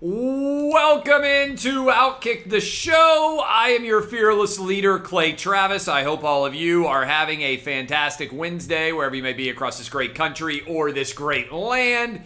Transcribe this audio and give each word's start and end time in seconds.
Welcome 0.00 1.24
into 1.24 1.86
Outkick 1.86 2.48
the 2.48 2.60
Show. 2.60 3.42
I 3.44 3.70
am 3.70 3.84
your 3.84 4.00
fearless 4.00 4.56
leader, 4.56 5.00
Clay 5.00 5.32
Travis. 5.32 5.88
I 5.88 6.04
hope 6.04 6.22
all 6.22 6.46
of 6.46 6.54
you 6.54 6.86
are 6.86 7.04
having 7.04 7.42
a 7.42 7.56
fantastic 7.56 8.32
Wednesday, 8.32 8.92
wherever 8.92 9.16
you 9.16 9.24
may 9.24 9.32
be 9.32 9.48
across 9.48 9.76
this 9.76 9.88
great 9.88 10.14
country 10.14 10.60
or 10.68 10.92
this 10.92 11.12
great 11.12 11.50
land. 11.50 12.22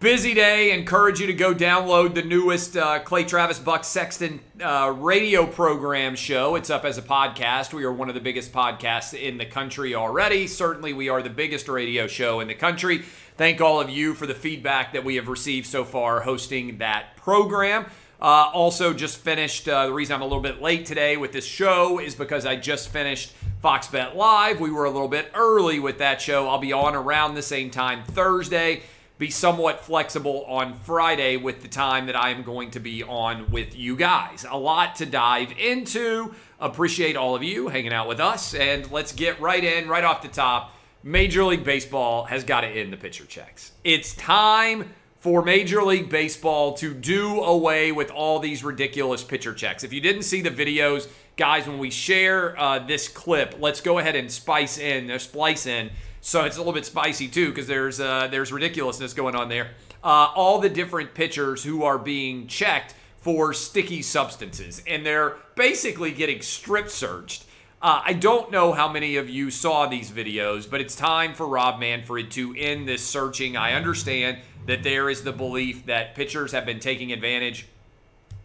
Busy 0.00 0.34
day. 0.34 0.72
Encourage 0.72 1.20
you 1.20 1.28
to 1.28 1.32
go 1.32 1.54
download 1.54 2.14
the 2.14 2.22
newest 2.22 2.76
uh, 2.76 2.98
Clay 2.98 3.22
Travis 3.22 3.60
Buck 3.60 3.84
Sexton 3.84 4.40
uh, 4.60 4.92
radio 4.96 5.46
program 5.46 6.16
show. 6.16 6.56
It's 6.56 6.70
up 6.70 6.84
as 6.84 6.98
a 6.98 7.02
podcast. 7.02 7.72
We 7.72 7.84
are 7.84 7.92
one 7.92 8.08
of 8.08 8.16
the 8.16 8.20
biggest 8.20 8.52
podcasts 8.52 9.14
in 9.14 9.38
the 9.38 9.46
country 9.46 9.94
already. 9.94 10.48
Certainly, 10.48 10.94
we 10.94 11.08
are 11.08 11.22
the 11.22 11.30
biggest 11.30 11.68
radio 11.68 12.08
show 12.08 12.40
in 12.40 12.48
the 12.48 12.54
country. 12.54 13.04
Thank 13.36 13.60
all 13.60 13.80
of 13.80 13.90
you 13.90 14.14
for 14.14 14.26
the 14.26 14.34
feedback 14.34 14.94
that 14.94 15.04
we 15.04 15.16
have 15.16 15.28
received 15.28 15.66
so 15.66 15.84
far 15.84 16.20
hosting 16.20 16.78
that 16.78 17.16
program. 17.16 17.84
Uh, 18.18 18.50
also, 18.52 18.94
just 18.94 19.18
finished. 19.18 19.68
Uh, 19.68 19.86
the 19.86 19.92
reason 19.92 20.14
I'm 20.14 20.22
a 20.22 20.24
little 20.24 20.40
bit 20.40 20.62
late 20.62 20.86
today 20.86 21.18
with 21.18 21.32
this 21.32 21.44
show 21.44 21.98
is 21.98 22.14
because 22.14 22.46
I 22.46 22.56
just 22.56 22.88
finished 22.88 23.32
Fox 23.60 23.88
Bet 23.88 24.16
Live. 24.16 24.58
We 24.58 24.70
were 24.70 24.86
a 24.86 24.90
little 24.90 25.08
bit 25.08 25.30
early 25.34 25.78
with 25.78 25.98
that 25.98 26.22
show. 26.22 26.48
I'll 26.48 26.58
be 26.58 26.72
on 26.72 26.94
around 26.94 27.34
the 27.34 27.42
same 27.42 27.70
time 27.70 28.04
Thursday 28.04 28.82
be 29.18 29.30
somewhat 29.30 29.80
flexible 29.80 30.44
on 30.44 30.74
Friday 30.74 31.38
with 31.38 31.62
the 31.62 31.68
time 31.68 32.06
that 32.06 32.16
I 32.16 32.30
am 32.30 32.42
going 32.42 32.70
to 32.72 32.80
be 32.80 33.02
on 33.02 33.50
with 33.50 33.74
you 33.74 33.96
guys. 33.96 34.44
A 34.48 34.58
lot 34.58 34.96
to 34.96 35.06
dive 35.06 35.52
into. 35.58 36.34
Appreciate 36.60 37.16
all 37.16 37.34
of 37.34 37.42
you 37.42 37.68
hanging 37.68 37.94
out 37.94 38.08
with 38.08 38.20
us. 38.20 38.54
And 38.54 38.90
let's 38.90 39.12
get 39.12 39.40
right 39.40 39.64
in, 39.64 39.88
right 39.88 40.04
off 40.04 40.20
the 40.20 40.28
top. 40.28 40.75
Major 41.06 41.44
League 41.44 41.62
Baseball 41.62 42.24
has 42.24 42.42
got 42.42 42.62
to 42.62 42.66
end 42.66 42.92
the 42.92 42.96
pitcher 42.96 43.24
checks. 43.24 43.70
It's 43.84 44.12
time 44.16 44.92
for 45.20 45.40
Major 45.40 45.84
League 45.84 46.08
Baseball 46.08 46.74
to 46.78 46.92
do 46.92 47.44
away 47.44 47.92
with 47.92 48.10
all 48.10 48.40
these 48.40 48.64
ridiculous 48.64 49.22
pitcher 49.22 49.54
checks. 49.54 49.84
If 49.84 49.92
you 49.92 50.00
didn't 50.00 50.24
see 50.24 50.40
the 50.40 50.50
videos, 50.50 51.06
guys, 51.36 51.68
when 51.68 51.78
we 51.78 51.90
share 51.90 52.58
uh, 52.58 52.80
this 52.80 53.06
clip, 53.06 53.54
let's 53.60 53.80
go 53.80 54.00
ahead 54.00 54.16
and 54.16 54.28
spice 54.28 54.78
in, 54.78 55.08
uh, 55.08 55.18
splice 55.18 55.66
in 55.66 55.90
so 56.20 56.42
it's 56.42 56.56
a 56.56 56.58
little 56.58 56.72
bit 56.72 56.84
spicy 56.84 57.28
too 57.28 57.50
because 57.50 57.68
there's 57.68 58.00
uh, 58.00 58.26
there's 58.28 58.50
ridiculousness 58.50 59.14
going 59.14 59.36
on 59.36 59.48
there. 59.48 59.70
Uh, 60.02 60.32
all 60.34 60.58
the 60.58 60.68
different 60.68 61.14
pitchers 61.14 61.62
who 61.62 61.84
are 61.84 61.98
being 61.98 62.48
checked 62.48 62.96
for 63.16 63.54
sticky 63.54 64.02
substances, 64.02 64.82
and 64.88 65.06
they're 65.06 65.36
basically 65.54 66.10
getting 66.10 66.42
strip 66.42 66.88
searched. 66.88 67.44
Uh, 67.80 68.00
I 68.04 68.14
don't 68.14 68.50
know 68.50 68.72
how 68.72 68.88
many 68.90 69.16
of 69.16 69.28
you 69.28 69.50
saw 69.50 69.86
these 69.86 70.10
videos, 70.10 70.68
but 70.68 70.80
it's 70.80 70.96
time 70.96 71.34
for 71.34 71.46
Rob 71.46 71.78
Manfred 71.78 72.30
to 72.32 72.54
end 72.56 72.88
this 72.88 73.04
searching. 73.04 73.56
I 73.56 73.74
understand 73.74 74.38
that 74.66 74.82
there 74.82 75.10
is 75.10 75.22
the 75.22 75.32
belief 75.32 75.86
that 75.86 76.14
pitchers 76.14 76.52
have 76.52 76.64
been 76.64 76.80
taking 76.80 77.12
advantage 77.12 77.66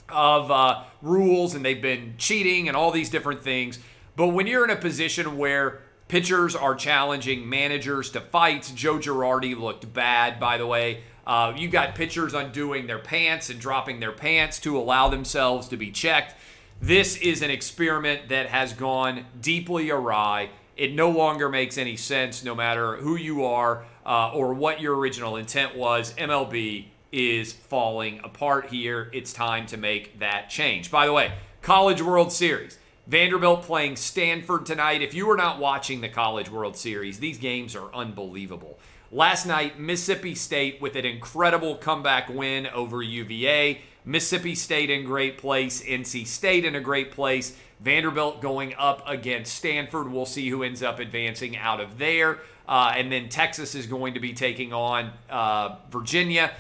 of 0.10 0.52
uh, 0.52 0.84
rules 1.02 1.56
and 1.56 1.64
they've 1.64 1.82
been 1.82 2.16
cheating 2.18 2.68
and 2.68 2.76
all 2.76 2.92
these 2.92 3.10
different 3.10 3.42
things. 3.42 3.80
But 4.18 4.28
when 4.28 4.48
you're 4.48 4.66
in 4.66 4.70
a 4.70 4.76
position 4.76 5.38
where 5.38 5.82
Pitchers 6.12 6.58
are 6.58 6.76
challenging 6.76 7.48
managers 7.48 8.10
to 8.10 8.20
fights. 8.20 8.72
Joe 8.72 8.98
Girardi 8.98 9.58
looked 9.58 9.94
bad, 9.94 10.42
by 10.42 10.58
the 10.58 10.68
way. 10.68 11.04
Uh, 11.26 11.54
you 11.56 11.70
got 11.70 11.96
pitchers 11.96 12.34
undoing 12.34 12.86
their 12.86 13.00
pants 13.00 13.50
and 13.50 13.62
dropping 13.62 14.02
their 14.02 14.12
pants 14.12 14.60
to 14.60 14.78
allow 14.78 15.08
themselves 15.08 15.70
to 15.70 15.78
be 15.78 15.90
checked. 15.90 16.36
This 16.82 17.16
is 17.18 17.44
an 17.44 17.52
experiment 17.52 18.30
that 18.30 18.48
has 18.48 18.74
gone 18.74 19.26
deeply 19.40 19.92
awry. 19.92 20.50
It 20.76 20.96
no 20.96 21.12
longer 21.12 21.48
makes 21.48 21.78
any 21.78 21.96
sense, 21.96 22.44
no 22.44 22.56
matter 22.56 22.96
who 22.96 23.16
you 23.16 23.46
are 23.46 23.86
uh, 24.04 24.32
or 24.34 24.56
what 24.56 24.82
your 24.82 24.98
original 24.98 25.36
intent 25.36 25.76
was. 25.76 26.12
MLB 26.16 26.88
is 27.12 27.54
falling 27.54 28.20
apart 28.24 28.70
here. 28.70 29.12
It's 29.14 29.32
time 29.32 29.68
to 29.68 29.78
make 29.78 30.18
that 30.18 30.50
change. 30.50 30.90
By 30.90 31.06
the 31.06 31.14
way, 31.14 31.34
College 31.62 32.02
World 32.02 32.32
Series. 32.32 32.80
Vanderbilt 33.06 33.62
playing 33.62 33.96
Stanford 33.96 34.66
tonight. 34.66 35.04
If 35.04 35.14
you 35.14 35.30
are 35.30 35.38
not 35.38 35.60
watching 35.60 36.02
the 36.02 36.10
College 36.10 36.50
World 36.50 36.76
Series, 36.76 37.20
these 37.20 37.38
games 37.38 37.76
are 37.76 37.94
unbelievable. 37.94 38.80
Last 39.12 39.46
night, 39.46 39.78
Mississippi 39.78 40.34
State 40.34 40.82
with 40.82 40.96
an 40.96 41.06
incredible 41.06 41.76
comeback 41.76 42.28
win 42.30 42.66
over 42.66 43.04
UVA. 43.04 43.82
Mississippi 44.04 44.56
State 44.56 44.90
in 44.90 45.06
great 45.06 45.38
place, 45.38 45.84
NC 45.84 46.26
State 46.26 46.66
in 46.66 46.76
a 46.76 46.82
great 46.82 47.12
place. 47.12 47.56
Vanderbilt 47.80 48.42
going 48.42 48.76
up 48.78 49.04
against 49.08 49.56
Stanford. 49.56 50.12
We'll 50.12 50.26
see 50.26 50.50
who 50.50 50.64
ends 50.64 50.84
up 50.84 51.00
advancing 51.00 51.58
out 51.58 51.80
of 51.80 51.98
there. 51.98 52.40
Uh, 52.68 52.94
and 52.96 53.12
then 53.12 53.28
Texas 53.28 53.76
is 53.76 53.88
going 53.88 54.14
to 54.14 54.20
be 54.20 54.34
taking 54.34 54.72
on 54.72 55.12
uh, 55.30 55.78
Virginia. 55.90 56.52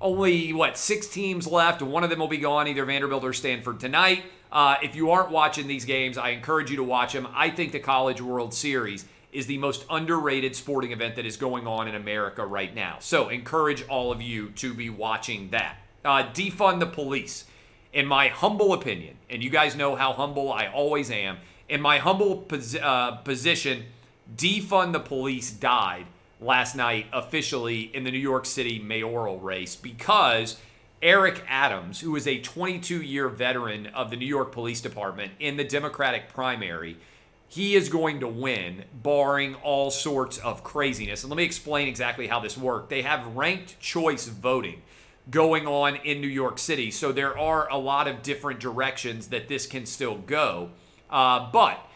Only, 0.00 0.52
what, 0.52 0.76
six 0.76 1.08
teams 1.08 1.46
left. 1.46 1.82
One 1.82 2.04
of 2.04 2.10
them 2.10 2.20
will 2.20 2.28
be 2.28 2.38
gone, 2.38 2.68
either 2.68 2.84
Vanderbilt 2.84 3.24
or 3.24 3.32
Stanford 3.32 3.80
tonight. 3.80 4.24
Uh, 4.52 4.76
if 4.82 4.94
you 4.94 5.10
aren't 5.10 5.30
watching 5.30 5.66
these 5.66 5.84
games, 5.84 6.16
I 6.16 6.30
encourage 6.30 6.70
you 6.70 6.76
to 6.76 6.84
watch 6.84 7.12
them. 7.12 7.26
I 7.34 7.50
think 7.50 7.72
the 7.72 7.80
College 7.80 8.20
World 8.20 8.54
Series 8.54 9.04
is 9.32 9.46
the 9.46 9.58
most 9.58 9.84
underrated 9.90 10.54
sporting 10.54 10.92
event 10.92 11.16
that 11.16 11.26
is 11.26 11.36
going 11.36 11.66
on 11.66 11.88
in 11.88 11.94
America 11.94 12.46
right 12.46 12.74
now. 12.74 12.96
So, 13.00 13.28
encourage 13.28 13.86
all 13.88 14.12
of 14.12 14.22
you 14.22 14.50
to 14.50 14.72
be 14.72 14.88
watching 14.88 15.50
that. 15.50 15.76
Uh, 16.04 16.24
defund 16.32 16.80
the 16.80 16.86
police. 16.86 17.44
In 17.92 18.06
my 18.06 18.28
humble 18.28 18.72
opinion, 18.74 19.16
and 19.30 19.42
you 19.42 19.50
guys 19.50 19.74
know 19.74 19.96
how 19.96 20.12
humble 20.12 20.52
I 20.52 20.66
always 20.66 21.10
am, 21.10 21.38
in 21.68 21.80
my 21.80 21.98
humble 21.98 22.36
pos- 22.36 22.76
uh, 22.76 23.12
position, 23.24 23.84
defund 24.36 24.92
the 24.92 25.00
police 25.00 25.50
died 25.50 26.06
last 26.40 26.76
night 26.76 27.06
officially 27.12 27.82
in 27.94 28.04
the 28.04 28.10
New 28.10 28.18
York 28.18 28.46
City 28.46 28.78
mayoral 28.78 29.38
race 29.40 29.74
because 29.74 30.58
Eric 31.02 31.44
Adams, 31.48 32.00
who 32.00 32.14
is 32.16 32.26
a 32.26 32.40
22 32.40 33.02
year 33.02 33.28
veteran 33.28 33.86
of 33.88 34.10
the 34.10 34.16
New 34.16 34.26
York 34.26 34.52
Police 34.52 34.80
Department 34.80 35.32
in 35.38 35.56
the 35.56 35.64
Democratic 35.64 36.28
primary, 36.28 36.96
he 37.48 37.74
is 37.74 37.88
going 37.88 38.20
to 38.20 38.28
win, 38.28 38.84
barring 38.92 39.54
all 39.56 39.90
sorts 39.90 40.38
of 40.38 40.62
craziness. 40.62 41.22
And 41.22 41.30
let 41.30 41.36
me 41.36 41.44
explain 41.44 41.88
exactly 41.88 42.26
how 42.26 42.40
this 42.40 42.58
worked. 42.58 42.90
They 42.90 43.02
have 43.02 43.34
ranked 43.34 43.80
choice 43.80 44.26
voting 44.26 44.82
going 45.30 45.66
on 45.66 45.96
in 45.96 46.20
New 46.20 46.28
York 46.28 46.58
City. 46.58 46.90
So 46.90 47.12
there 47.12 47.36
are 47.36 47.68
a 47.70 47.76
lot 47.76 48.08
of 48.08 48.22
different 48.22 48.60
directions 48.60 49.28
that 49.28 49.48
this 49.48 49.66
can 49.66 49.86
still 49.86 50.16
go. 50.16 50.70
Uh, 51.10 51.50
but 51.52 51.86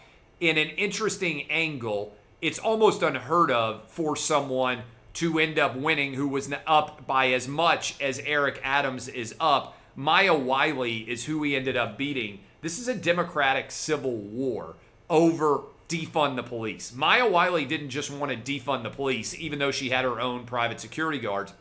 in 0.40 0.58
an 0.58 0.68
interesting 0.70 1.50
angle, 1.50 2.14
it's 2.40 2.58
almost 2.58 3.02
unheard 3.02 3.50
of 3.50 3.88
for 3.88 4.16
someone 4.16 4.82
to 5.14 5.38
end 5.38 5.58
up 5.58 5.76
winning, 5.76 6.14
who 6.14 6.26
was 6.26 6.52
up 6.66 7.06
by 7.06 7.28
as 7.32 7.46
much 7.46 8.00
as 8.00 8.18
Eric 8.20 8.60
Adams 8.64 9.08
is 9.08 9.34
up. 9.38 9.76
Maya 9.94 10.34
Wiley 10.34 10.98
is 10.98 11.26
who 11.26 11.42
he 11.42 11.54
ended 11.54 11.76
up 11.76 11.98
beating. 11.98 12.40
This 12.62 12.78
is 12.78 12.88
a 12.88 12.94
Democratic 12.94 13.70
civil 13.70 14.16
war 14.16 14.76
over 15.10 15.64
defund 15.88 16.36
the 16.36 16.42
police. 16.42 16.94
Maya 16.94 17.28
Wiley 17.28 17.66
didn't 17.66 17.90
just 17.90 18.10
want 18.10 18.32
to 18.32 18.38
defund 18.38 18.82
the 18.82 18.90
police, 18.90 19.34
even 19.38 19.58
though 19.58 19.70
she 19.70 19.90
had 19.90 20.04
her 20.04 20.20
own 20.20 20.46
private 20.46 20.80
security 20.80 21.18
guards. 21.18 21.52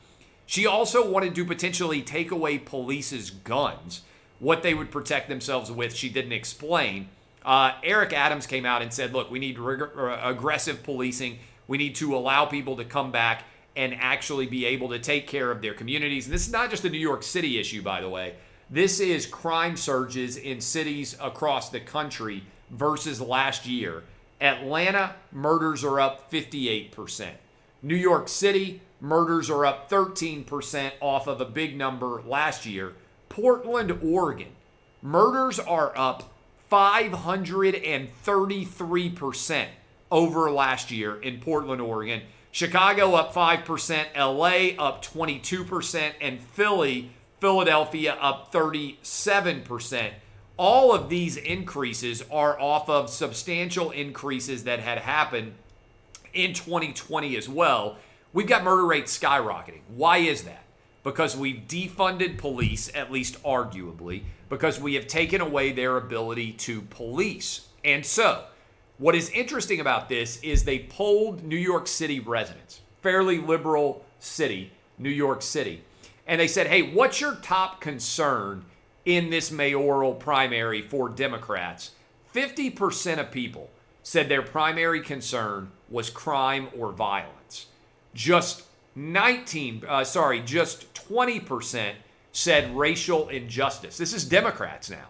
She 0.51 0.65
also 0.67 1.09
wanted 1.09 1.33
to 1.35 1.45
potentially 1.45 2.01
take 2.01 2.29
away 2.29 2.57
police's 2.57 3.29
guns, 3.29 4.01
what 4.39 4.63
they 4.63 4.73
would 4.73 4.91
protect 4.91 5.29
themselves 5.29 5.71
with. 5.71 5.95
She 5.95 6.09
didn't 6.09 6.33
explain. 6.33 7.07
Uh, 7.45 7.71
Eric 7.81 8.11
Adams 8.11 8.47
came 8.47 8.65
out 8.65 8.81
and 8.81 8.93
said, 8.93 9.13
look, 9.13 9.31
we 9.31 9.39
need 9.39 9.57
rig- 9.57 9.81
uh, 9.97 10.19
aggressive 10.21 10.83
policing. 10.83 11.39
We 11.69 11.77
need 11.77 11.95
to 11.95 12.13
allow 12.13 12.43
people 12.47 12.75
to 12.75 12.83
come 12.83 13.13
back 13.13 13.45
and 13.77 13.95
actually 13.95 14.45
be 14.45 14.65
able 14.65 14.89
to 14.89 14.99
take 14.99 15.25
care 15.25 15.51
of 15.51 15.61
their 15.61 15.73
communities. 15.73 16.25
And 16.25 16.33
this 16.33 16.47
is 16.47 16.51
not 16.51 16.69
just 16.69 16.83
a 16.83 16.89
New 16.89 16.97
York 16.97 17.23
City 17.23 17.57
issue, 17.57 17.81
by 17.81 18.01
the 18.01 18.09
way. 18.09 18.35
This 18.69 18.99
is 18.99 19.25
crime 19.25 19.77
surges 19.77 20.35
in 20.35 20.59
cities 20.59 21.15
across 21.21 21.69
the 21.69 21.79
country 21.79 22.43
versus 22.69 23.21
last 23.21 23.65
year. 23.65 24.03
Atlanta, 24.41 25.15
murders 25.31 25.85
are 25.85 26.01
up 26.01 26.29
58%. 26.29 27.29
New 27.81 27.95
York 27.95 28.27
City, 28.27 28.81
murders 29.01 29.49
are 29.49 29.65
up 29.65 29.89
13% 29.89 30.93
off 31.01 31.27
of 31.27 31.41
a 31.41 31.45
big 31.45 31.75
number 31.75 32.21
last 32.25 32.65
year. 32.65 32.93
Portland, 33.27 33.99
Oregon, 34.03 34.53
murders 35.01 35.59
are 35.59 35.91
up 35.97 36.31
533% 36.71 39.67
over 40.09 40.49
last 40.51 40.89
year 40.91 41.21
in 41.21 41.39
Portland, 41.39 41.81
Oregon. 41.81 42.21
Chicago 42.51 43.15
up 43.15 43.33
5%, 43.33 44.05
LA 44.15 44.81
up 44.81 45.03
22%, 45.03 46.13
and 46.19 46.39
Philly 46.39 47.11
Philadelphia 47.39 48.15
up 48.21 48.53
37%. 48.53 50.11
All 50.57 50.93
of 50.93 51.09
these 51.09 51.37
increases 51.37 52.23
are 52.29 52.59
off 52.59 52.89
of 52.89 53.09
substantial 53.09 53.89
increases 53.91 54.65
that 54.65 54.79
had 54.79 54.99
happened 54.99 55.53
in 56.33 56.53
2020 56.53 57.35
as 57.35 57.49
well. 57.49 57.97
We've 58.33 58.47
got 58.47 58.63
murder 58.63 58.85
rates 58.85 59.17
skyrocketing. 59.17 59.81
Why 59.95 60.17
is 60.17 60.43
that? 60.43 60.63
Because 61.03 61.35
we've 61.35 61.63
defunded 61.67 62.37
police, 62.37 62.89
at 62.93 63.11
least 63.11 63.41
arguably, 63.43 64.23
because 64.49 64.79
we 64.79 64.93
have 64.95 65.07
taken 65.07 65.41
away 65.41 65.71
their 65.71 65.97
ability 65.97 66.53
to 66.53 66.81
police. 66.81 67.67
And 67.83 68.05
so, 68.05 68.45
what 68.97 69.15
is 69.15 69.29
interesting 69.31 69.79
about 69.79 70.09
this 70.09 70.39
is 70.43 70.63
they 70.63 70.79
polled 70.79 71.43
New 71.43 71.57
York 71.57 71.87
City 71.87 72.19
residents, 72.19 72.81
fairly 73.01 73.39
liberal 73.39 74.05
city, 74.19 74.71
New 74.97 75.09
York 75.09 75.41
City, 75.41 75.81
and 76.27 76.39
they 76.39 76.47
said, 76.47 76.67
hey, 76.67 76.81
what's 76.83 77.19
your 77.19 77.35
top 77.35 77.81
concern 77.81 78.63
in 79.05 79.29
this 79.29 79.51
mayoral 79.51 80.13
primary 80.13 80.81
for 80.81 81.09
Democrats? 81.09 81.91
50% 82.33 83.19
of 83.19 83.31
people 83.31 83.69
said 84.03 84.29
their 84.29 84.41
primary 84.41 85.01
concern 85.01 85.71
was 85.89 86.09
crime 86.09 86.69
or 86.77 86.91
violence. 86.91 87.67
Just 88.13 88.63
19, 88.95 89.83
uh, 89.87 90.03
sorry, 90.03 90.41
just 90.41 90.93
20% 90.93 91.93
said 92.31 92.75
racial 92.75 93.29
injustice. 93.29 93.97
This 93.97 94.13
is 94.13 94.25
Democrats 94.25 94.89
now. 94.89 95.07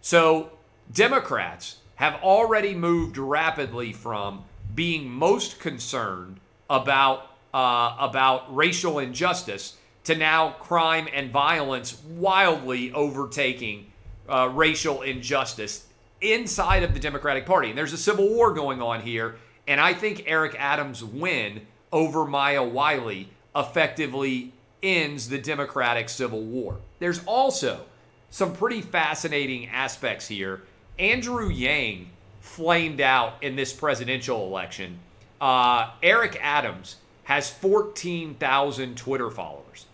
So, 0.00 0.50
Democrats 0.92 1.76
have 1.96 2.14
already 2.22 2.74
moved 2.74 3.18
rapidly 3.18 3.92
from 3.92 4.44
being 4.74 5.10
most 5.10 5.60
concerned 5.60 6.40
about 6.68 7.26
uh, 7.52 7.96
about 7.98 8.54
racial 8.54 9.00
injustice 9.00 9.76
to 10.04 10.14
now 10.14 10.50
crime 10.60 11.08
and 11.12 11.30
violence 11.30 12.00
wildly 12.04 12.92
overtaking 12.92 13.90
uh, 14.28 14.48
racial 14.52 15.02
injustice 15.02 15.86
inside 16.20 16.82
of 16.84 16.94
the 16.94 17.00
Democratic 17.00 17.44
Party. 17.44 17.70
And 17.70 17.78
there's 17.78 17.92
a 17.92 17.98
civil 17.98 18.28
war 18.28 18.52
going 18.52 18.80
on 18.80 19.02
here, 19.02 19.36
and 19.66 19.80
I 19.80 19.94
think 19.94 20.24
Eric 20.26 20.54
Adams' 20.58 21.02
win 21.02 21.66
over 21.92 22.24
Maya 22.24 22.62
Wiley 22.62 23.28
effectively 23.54 24.52
ends 24.82 25.28
the 25.28 25.38
Democratic 25.38 26.08
Civil 26.08 26.42
War. 26.42 26.78
There's 26.98 27.22
also 27.24 27.84
some 28.30 28.54
pretty 28.54 28.80
fascinating 28.80 29.68
aspects 29.68 30.28
here 30.28 30.62
Andrew 30.98 31.48
Yang 31.48 32.10
flamed 32.40 33.00
out 33.00 33.42
in 33.42 33.56
this 33.56 33.72
presidential 33.72 34.46
election. 34.46 34.98
Uh, 35.40 35.90
Eric 36.02 36.38
Adams 36.40 36.96
has 37.24 37.48
14,000 37.48 38.96
Twitter 38.96 39.30
followers. 39.30 39.86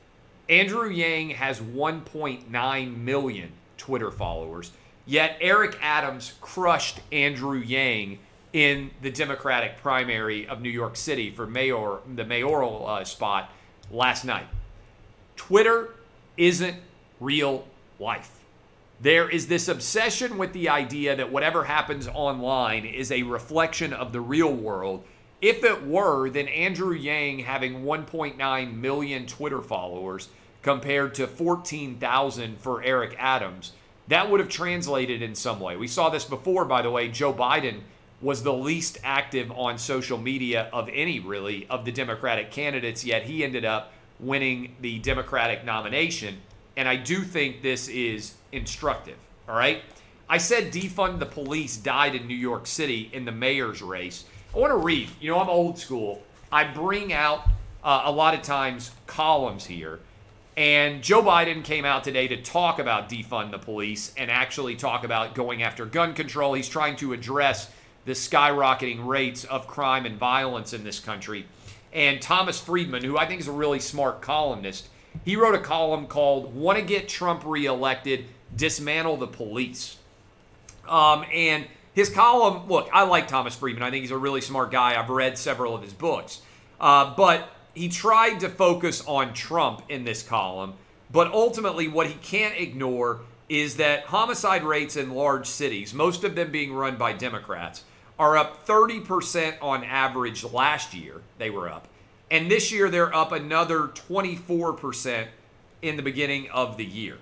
Andrew 0.48 0.88
Yang 0.88 1.31
has 1.31 1.60
1.9 1.60 2.96
million 2.96 3.52
Twitter 3.78 4.10
followers. 4.10 4.72
Yet 5.04 5.37
Eric 5.40 5.78
Adams 5.81 6.34
crushed 6.40 7.00
Andrew 7.12 7.58
Yang 7.58 8.19
in 8.52 8.90
the 9.02 9.10
Democratic 9.10 9.78
primary 9.78 10.46
of 10.46 10.60
New 10.60 10.70
York 10.70 10.96
City 10.96 11.31
for 11.31 11.46
mayor, 11.46 11.98
the 12.14 12.25
mayoral 12.25 12.87
uh, 12.87 13.04
spot 13.04 13.50
last 13.90 14.25
night. 14.25 14.46
Twitter 15.37 15.94
isn't 16.37 16.76
real 17.20 17.66
life. 17.98 18.40
There 19.00 19.28
is 19.28 19.46
this 19.46 19.69
obsession 19.69 20.38
with 20.38 20.52
the 20.52 20.70
idea 20.70 21.14
that 21.16 21.31
whatever 21.31 21.64
happens 21.64 22.08
online 22.08 22.87
is 22.87 23.12
a 23.12 23.22
reflection 23.25 23.93
of 23.93 24.12
the 24.12 24.20
real 24.20 24.52
world. 24.52 25.04
If 25.43 25.64
it 25.64 25.87
were, 25.87 26.31
then 26.31 26.48
Andrew 26.48 26.94
Yang 26.94 27.40
having 27.40 27.84
1.9 27.84 28.75
million 28.75 29.26
Twitter 29.26 29.60
followers 29.60 30.31
compared 30.62 31.14
to 31.14 31.26
14,000 31.26 32.58
for 32.58 32.82
Eric 32.82 33.14
Adams, 33.19 33.72
that 34.08 34.31
would 34.31 34.40
have 34.40 34.48
translated 34.48 35.20
in 35.20 35.34
some 35.34 35.60
way. 35.60 35.76
We 35.76 35.88
saw 35.88 36.08
this 36.08 36.25
before, 36.25 36.64
by 36.64 36.82
the 36.82 36.90
way. 36.90 37.08
Joe 37.08 37.32
Biden 37.32 37.81
was 38.22 38.42
the 38.42 38.52
least 38.52 38.98
active 39.04 39.50
on 39.52 39.78
social 39.78 40.18
media 40.18 40.68
of 40.72 40.88
any, 40.92 41.20
really, 41.20 41.66
of 41.68 41.84
the 41.84 41.92
Democratic 41.92 42.50
candidates, 42.50 43.04
yet 43.04 43.24
he 43.24 43.44
ended 43.44 43.64
up 43.64 43.92
winning 44.18 44.74
the 44.80 44.98
Democratic 45.00 45.64
nomination. 45.64 46.38
And 46.76 46.88
I 46.88 46.96
do 46.96 47.22
think 47.22 47.62
this 47.62 47.88
is 47.88 48.34
instructive. 48.52 49.16
All 49.48 49.56
right. 49.56 49.82
I 50.28 50.38
said 50.38 50.72
defund 50.72 51.18
the 51.18 51.26
police 51.26 51.76
died 51.76 52.14
in 52.14 52.26
New 52.26 52.34
York 52.34 52.66
City 52.66 53.10
in 53.12 53.24
the 53.24 53.32
mayor's 53.32 53.80
race. 53.80 54.24
I 54.54 54.58
want 54.58 54.72
to 54.72 54.76
read. 54.76 55.08
You 55.20 55.30
know, 55.30 55.38
I'm 55.38 55.48
old 55.48 55.78
school. 55.78 56.22
I 56.50 56.64
bring 56.64 57.12
out 57.12 57.46
uh, 57.84 58.02
a 58.06 58.10
lot 58.10 58.34
of 58.34 58.42
times 58.42 58.90
columns 59.06 59.66
here. 59.66 60.00
And 60.56 61.02
Joe 61.02 61.22
Biden 61.22 61.62
came 61.62 61.84
out 61.84 62.02
today 62.02 62.28
to 62.28 62.42
talk 62.42 62.78
about 62.78 63.10
defund 63.10 63.50
the 63.50 63.58
police 63.58 64.14
and 64.16 64.30
actually 64.30 64.74
talk 64.74 65.04
about 65.04 65.34
going 65.34 65.62
after 65.62 65.84
gun 65.84 66.14
control. 66.14 66.54
He's 66.54 66.69
trying 66.69 66.96
to 66.96 67.12
address 67.12 67.70
the 68.06 68.12
skyrocketing 68.12 69.05
rates 69.05 69.44
of 69.44 69.67
crime 69.67 70.06
and 70.06 70.17
violence 70.19 70.73
in 70.73 70.85
this 70.85 70.99
country. 70.99 71.44
And 71.93 72.23
Thomas 72.23 72.61
Friedman, 72.61 73.05
who 73.05 73.19
I 73.19 73.26
think 73.26 73.41
is 73.41 73.49
a 73.49 73.53
really 73.53 73.81
smart 73.81 74.23
columnist, 74.23 74.88
he 75.25 75.37
wrote 75.37 75.55
a 75.55 75.61
column 75.61 76.06
called 76.06 76.55
Want 76.55 76.79
to 76.79 76.85
Get 76.85 77.08
Trump 77.08 77.43
Reelected, 77.44 78.26
Dismantle 78.55 79.17
the 79.17 79.26
Police. 79.26 79.97
Um, 80.88 81.25
and 81.32 81.67
his 81.94 82.08
column, 82.08 82.69
look, 82.69 82.88
I 82.93 83.05
like 83.05 83.26
Thomas 83.26 83.56
Friedman. 83.56 83.82
I 83.82 83.91
think 83.91 84.03
he's 84.03 84.11
a 84.11 84.19
really 84.19 84.41
smart 84.41 84.70
guy. 84.70 85.00
I've 85.00 85.11
read 85.11 85.37
several 85.37 85.75
of 85.75 85.82
his 85.82 85.93
books. 85.93 86.43
Uh, 86.81 87.14
but 87.17 87.49
he 87.75 87.88
tried 87.88 88.41
to 88.41 88.49
focus 88.49 89.03
on 89.06 89.35
Trump 89.35 89.82
in 89.88 90.05
this 90.05 90.23
column. 90.23 90.75
But 91.11 91.32
ultimately, 91.32 91.88
what 91.88 92.06
he 92.06 92.14
can't 92.14 92.55
ignore 92.56 93.20
is 93.49 93.76
that 93.76 94.05
homicide 94.05 94.64
rates 94.64 94.97
in 94.97 95.12
large 95.12 95.47
cities, 95.47 95.94
most 95.94 96.25
of 96.25 96.35
them 96.35 96.50
being 96.50 96.73
run 96.73 96.97
by 96.97 97.12
Democrats, 97.12 97.85
are 98.18 98.36
up 98.36 98.66
30% 98.66 99.56
on 99.60 99.84
average 99.84 100.44
last 100.44 100.94
year. 100.94 101.20
They 101.38 101.50
were 101.50 101.68
up. 101.68 101.88
And 102.30 102.50
this 102.50 102.72
year, 102.72 102.90
they're 102.90 103.14
up 103.14 103.32
another 103.32 103.88
24% 103.88 105.26
in 105.82 105.96
the 105.96 106.02
beginning 106.02 106.50
of 106.50 106.76
the 106.76 106.84
year. 106.84 107.18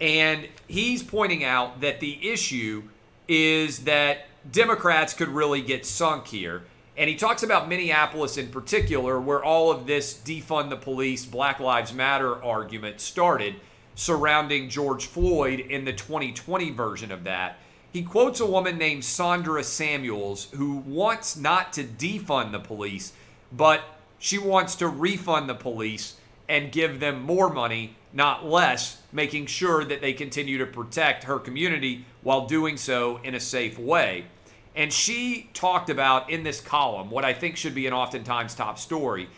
And 0.00 0.48
he's 0.68 1.02
pointing 1.02 1.44
out 1.44 1.80
that 1.80 2.00
the 2.00 2.30
issue 2.30 2.84
is 3.26 3.80
that 3.80 4.26
Democrats 4.50 5.12
could 5.12 5.28
really 5.28 5.60
get 5.60 5.84
sunk 5.84 6.26
here. 6.28 6.62
And 6.96 7.08
he 7.08 7.16
talks 7.16 7.42
about 7.42 7.68
Minneapolis 7.68 8.36
in 8.36 8.48
particular, 8.48 9.20
where 9.20 9.42
all 9.42 9.70
of 9.70 9.86
this 9.86 10.14
defund 10.14 10.70
the 10.70 10.76
police, 10.76 11.24
Black 11.26 11.60
Lives 11.60 11.92
Matter 11.92 12.42
argument 12.42 13.00
started 13.00 13.56
surrounding 13.94 14.68
George 14.68 15.06
Floyd 15.06 15.60
in 15.60 15.84
the 15.84 15.92
2020 15.92 16.70
version 16.70 17.10
of 17.10 17.24
that. 17.24 17.58
He 17.92 18.02
quotes 18.02 18.40
a 18.40 18.46
woman 18.46 18.76
named 18.76 19.02
Sondra 19.02 19.64
Samuels 19.64 20.48
who 20.54 20.76
wants 20.78 21.36
not 21.36 21.72
to 21.74 21.84
defund 21.84 22.52
the 22.52 22.58
police, 22.58 23.12
but 23.50 23.82
she 24.18 24.36
wants 24.36 24.74
to 24.76 24.88
refund 24.88 25.48
the 25.48 25.54
police 25.54 26.16
and 26.48 26.72
give 26.72 27.00
them 27.00 27.22
more 27.22 27.48
money, 27.48 27.94
not 28.12 28.44
less, 28.44 29.00
making 29.12 29.46
sure 29.46 29.84
that 29.84 30.00
they 30.00 30.12
continue 30.12 30.58
to 30.58 30.66
protect 30.66 31.24
her 31.24 31.38
community 31.38 32.04
while 32.22 32.46
doing 32.46 32.76
so 32.76 33.20
in 33.24 33.34
a 33.34 33.40
safe 33.40 33.78
way. 33.78 34.24
And 34.76 34.92
she 34.92 35.50
talked 35.54 35.90
about 35.90 36.30
in 36.30 36.42
this 36.42 36.60
column 36.60 37.10
what 37.10 37.24
I 37.24 37.32
think 37.32 37.56
should 37.56 37.74
be 37.74 37.86
an 37.86 37.92
oftentimes 37.92 38.54
top 38.54 38.78
story. 38.78 39.28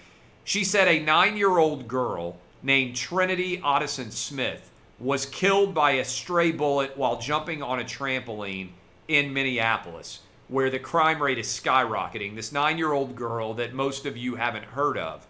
She 0.45 0.65
said 0.65 0.89
a 0.89 1.01
nine 1.01 1.37
year 1.37 1.59
old 1.59 1.87
girl 1.87 2.37
named 2.63 2.97
Trinity 2.97 3.59
Ottoson 3.59 4.11
Smith 4.11 4.71
was 5.01 5.25
killed 5.27 5.75
by 5.75 5.93
a 5.93 6.05
stray 6.05 6.53
bullet 6.53 6.97
while 6.97 7.19
jumping 7.19 7.63
on 7.63 7.81
a 7.81 7.85
trampoline 7.85 8.69
in 9.09 9.33
Minneapolis 9.33 10.21
where 10.49 10.69
the 10.69 10.79
crime 10.79 11.23
rate 11.23 11.39
is 11.39 11.47
skyrocketing. 11.47 12.35
This 12.35 12.53
nine 12.53 12.77
year 12.77 12.93
old 12.93 13.17
girl 13.17 13.55
that 13.55 13.73
most 13.73 14.05
of 14.05 14.17
you 14.17 14.35
haven't 14.35 14.65
heard 14.65 14.99
of. 14.99 15.27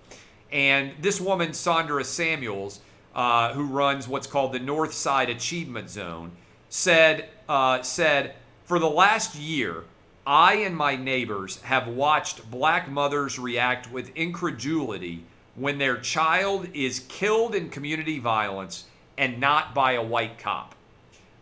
And 0.50 0.92
this 1.00 1.20
woman, 1.20 1.50
Sondra 1.50 2.04
Samuels, 2.04 2.80
uh, 3.14 3.52
who 3.52 3.66
runs 3.66 4.08
what's 4.08 4.26
called 4.26 4.52
the 4.52 4.58
North 4.58 4.92
Side 4.92 5.30
Achievement 5.30 5.90
Zone, 5.90 6.32
said, 6.68 7.28
uh, 7.48 7.82
said, 7.82 8.34
For 8.64 8.78
the 8.78 8.88
last 8.88 9.36
year, 9.36 9.84
I 10.26 10.54
and 10.54 10.76
my 10.76 10.96
neighbors 10.96 11.60
have 11.62 11.86
watched 11.86 12.50
black 12.50 12.90
mothers 12.90 13.38
react 13.38 13.92
with 13.92 14.14
incredulity 14.16 15.24
when 15.54 15.78
their 15.78 15.98
child 15.98 16.68
is 16.72 17.00
killed 17.08 17.54
in 17.54 17.68
community 17.68 18.18
violence 18.18 18.86
and 19.20 19.38
not 19.38 19.74
by 19.74 19.92
a 19.92 20.02
white 20.02 20.38
cop. 20.38 20.74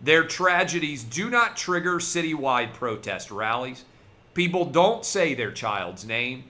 Their 0.00 0.24
tragedies 0.24 1.04
do 1.04 1.30
not 1.30 1.56
trigger 1.56 1.94
citywide 1.94 2.74
protest 2.74 3.30
rallies. 3.30 3.84
People 4.34 4.64
don't 4.64 5.04
say 5.04 5.32
their 5.32 5.52
child's 5.52 6.04
name, 6.04 6.42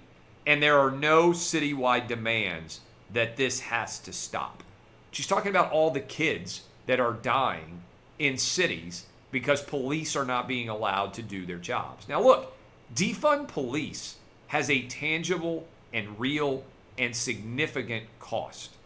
and 0.47 0.63
there 0.63 0.79
are 0.79 0.91
no 0.91 1.31
citywide 1.31 2.09
demands 2.09 2.81
that 3.13 3.37
this 3.37 3.61
has 3.61 3.99
to 4.01 4.13
stop. 4.13 4.63
She's 5.11 5.27
talking 5.27 5.51
about 5.51 5.71
all 5.71 5.91
the 5.91 6.01
kids 6.01 6.63
that 6.87 6.99
are 6.99 7.13
dying 7.13 7.83
in 8.19 8.39
cities 8.39 9.05
because 9.31 9.61
police 9.61 10.17
are 10.17 10.25
not 10.25 10.49
being 10.49 10.71
allowed 10.71 11.13
to 11.15 11.23
do 11.23 11.45
their 11.45 11.59
jobs. 11.59 12.09
Now, 12.09 12.23
look, 12.23 12.57
defund 12.95 13.49
police 13.49 14.17
has 14.47 14.71
a 14.71 14.87
tangible 14.87 15.67
and 15.93 16.19
real 16.19 16.65
and 16.97 17.15
significant 17.15 18.05
cost. 18.19 18.78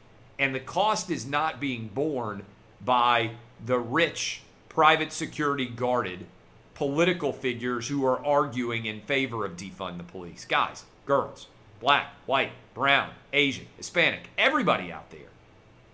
And 0.43 0.53
the 0.53 0.59
cost 0.59 1.09
is 1.09 1.25
not 1.25 1.61
being 1.61 1.87
borne 1.95 2.43
by 2.85 3.31
the 3.65 3.79
rich, 3.79 4.43
private 4.69 5.13
security 5.13 5.67
guarded 5.67 6.27
political 6.75 7.33
figures 7.33 7.87
who 7.87 8.05
are 8.05 8.19
arguing 8.27 8.87
in 8.87 9.03
favor 9.03 9.45
of 9.45 9.57
defund 9.57 9.99
the 9.99 10.03
police. 10.03 10.45
Guys, 10.45 10.83
girls, 11.07 11.47
black, 11.79 12.09
white, 12.27 12.51
brown, 12.75 13.11
Asian, 13.33 13.67
Hispanic, 13.77 14.31
everybody 14.37 14.91
out 14.91 15.13
there 15.13 15.31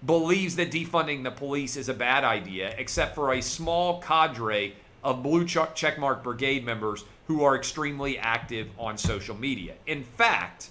believes 0.07 0.57
that 0.57 0.71
defunding 0.71 1.25
the 1.25 1.31
police 1.31 1.77
is 1.77 1.91
a 1.91 1.95
bad 1.95 2.25
idea, 2.25 2.75
except 2.79 3.15
for 3.15 3.35
a 3.35 3.43
small 3.43 4.01
cadre 4.01 4.73
of 5.05 5.23
blue 5.23 5.45
checkmark 5.45 6.23
brigade 6.23 6.65
members 6.65 7.05
who 7.27 7.45
are 7.45 7.55
extremely 7.55 8.19
active 8.19 8.71
on 8.79 8.97
social 8.97 9.37
media. 9.37 9.75
In 9.87 10.05
fact, 10.05 10.71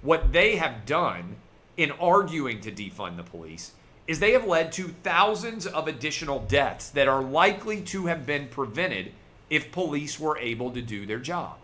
what 0.00 0.32
they 0.32 0.54
have 0.54 0.86
done 0.86 1.38
in 1.78 1.90
arguing 1.92 2.60
to 2.60 2.70
defund 2.70 3.16
the 3.16 3.22
police 3.22 3.72
is 4.06 4.20
they 4.20 4.32
have 4.32 4.46
led 4.46 4.72
to 4.72 4.88
thousands 5.02 5.66
of 5.66 5.88
additional 5.88 6.40
deaths 6.40 6.90
that 6.90 7.08
are 7.08 7.22
likely 7.22 7.80
to 7.80 8.06
have 8.06 8.26
been 8.26 8.48
prevented 8.48 9.12
if 9.48 9.72
police 9.72 10.20
were 10.20 10.36
able 10.38 10.70
to 10.70 10.82
do 10.82 11.06
their 11.06 11.18
job. 11.18 11.56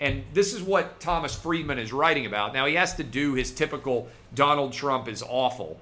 And 0.00 0.24
this 0.32 0.54
is 0.54 0.62
what 0.62 1.00
Thomas 1.00 1.36
Friedman 1.36 1.78
is 1.78 1.92
writing 1.92 2.26
about. 2.26 2.54
Now, 2.54 2.66
he 2.66 2.74
has 2.74 2.94
to 2.94 3.04
do 3.04 3.34
his 3.34 3.52
typical 3.52 4.08
Donald 4.34 4.72
Trump 4.72 5.08
is 5.08 5.24
awful 5.28 5.80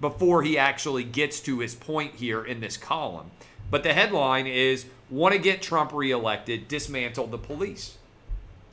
before 0.00 0.42
he 0.42 0.58
actually 0.58 1.04
gets 1.04 1.40
to 1.40 1.60
his 1.60 1.74
point 1.74 2.14
here 2.16 2.44
in 2.44 2.60
this 2.60 2.76
column. 2.76 3.30
But 3.70 3.84
the 3.84 3.94
headline 3.94 4.46
is 4.46 4.86
Want 5.10 5.34
to 5.34 5.38
get 5.38 5.60
Trump 5.60 5.92
reelected, 5.92 6.66
dismantle 6.66 7.26
the 7.26 7.38
police. 7.38 7.98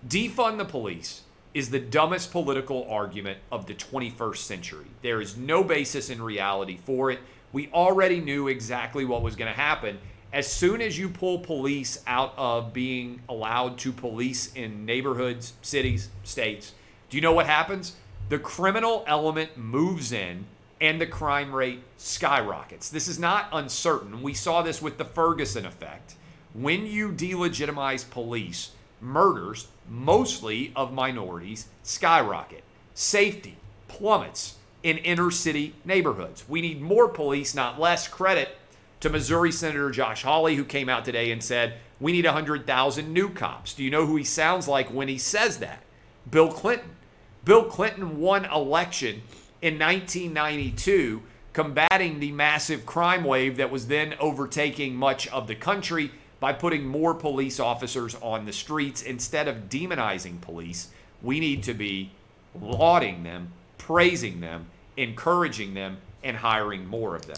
Defund 0.08 0.58
the 0.58 0.66
police 0.66 1.22
is 1.54 1.70
the 1.70 1.80
dumbest 1.80 2.32
political 2.32 2.88
argument 2.90 3.38
of 3.52 3.66
the 3.66 3.74
21st 3.74 4.38
century. 4.38 4.86
There 5.02 5.20
is 5.20 5.36
no 5.36 5.64
basis 5.64 6.10
in 6.10 6.22
reality 6.22 6.78
for 6.78 7.12
it. 7.12 7.20
We 7.52 7.70
already 7.74 8.22
knew 8.22 8.48
exactly 8.48 9.04
what 9.04 9.22
was 9.22 9.36
going 9.36 9.52
to 9.52 9.60
happen. 9.60 9.98
As 10.32 10.52
soon 10.52 10.82
as 10.82 10.98
you 10.98 11.10
pull 11.10 11.40
police 11.40 12.02
out 12.08 12.34
of 12.38 12.72
being 12.72 13.22
allowed 13.28 13.78
to 13.80 13.92
police 13.92 14.54
in 14.54 14.86
neighborhoods, 14.86 15.54
cities, 15.62 16.10
states, 16.24 16.74
do 17.10 17.18
you 17.18 17.22
know 17.22 17.34
what 17.34 17.48
happens? 17.48 17.98
The 18.30 18.40
criminal 18.40 19.04
element 19.08 19.58
moves 19.58 20.14
in 20.14 20.46
and 20.80 21.02
the 21.02 21.06
crime 21.06 21.54
rate 21.54 21.82
skyrockets. 21.98 22.90
This 22.90 23.10
is 23.10 23.20
not 23.20 23.50
uncertain. 23.52 24.22
We 24.22 24.34
saw 24.34 24.62
this 24.62 24.82
with 24.82 24.98
the 24.98 25.04
Ferguson 25.04 25.66
effect. 25.66 26.16
When 26.54 26.86
you 26.86 27.12
delegitimize 27.12 28.10
police, 28.10 28.72
murders, 29.02 29.68
mostly 29.90 30.72
of 30.76 30.94
minorities, 30.94 31.68
skyrocket. 31.84 32.64
Safety 32.94 33.58
plummets 33.88 34.56
in 34.84 34.98
inner 35.00 35.32
city 35.32 35.76
neighborhoods. 35.86 36.44
We 36.48 36.62
need 36.62 36.82
more 36.82 37.08
police, 37.08 37.54
not 37.54 37.80
less. 37.80 38.08
Credit 38.08 38.58
to 39.02 39.10
Missouri 39.10 39.52
Senator 39.52 39.90
Josh 39.92 40.24
Hawley, 40.24 40.56
who 40.56 40.64
came 40.64 40.90
out 40.90 41.06
today 41.06 41.32
and 41.32 41.44
said, 41.44 41.76
We 42.00 42.12
need 42.12 42.26
100,000 42.26 43.12
new 43.12 43.30
cops. 43.30 43.74
Do 43.74 43.84
you 43.84 43.90
know 43.90 44.06
who 44.06 44.16
he 44.16 44.24
sounds 44.24 44.68
like 44.68 44.90
when 44.90 45.08
he 45.08 45.18
says 45.18 45.58
that? 45.58 45.84
Bill 46.30 46.52
Clinton. 46.52 46.96
Bill 47.44 47.64
Clinton 47.64 48.20
won 48.20 48.46
election 48.46 49.24
in 49.62 49.80
1992, 49.80 51.24
combating 51.54 52.20
the 52.20 52.32
massive 52.32 52.86
crime 52.86 53.24
wave 53.24 53.58
that 53.58 53.72
was 53.72 53.88
then 53.88 54.16
overtaking 54.20 54.96
much 54.96 55.28
of 55.30 55.48
the 55.48 55.56
country 55.56 56.12
by 56.42 56.52
putting 56.52 56.86
more 56.86 57.14
police 57.14 57.60
officers 57.60 58.16
on 58.16 58.46
the 58.46 58.52
streets 58.52 59.04
instead 59.04 59.48
of 59.48 59.70
demonizing 59.70 60.42
police. 60.42 60.90
We 61.22 61.40
need 61.40 61.64
to 61.64 61.76
be 61.76 62.12
lauding 62.60 63.24
them, 63.24 63.54
praising 63.78 64.42
them, 64.42 64.66
encouraging 64.98 65.76
them, 65.76 65.98
and 66.24 66.36
hiring 66.36 66.88
more 66.88 67.16
of 67.16 67.28
them. 67.28 67.38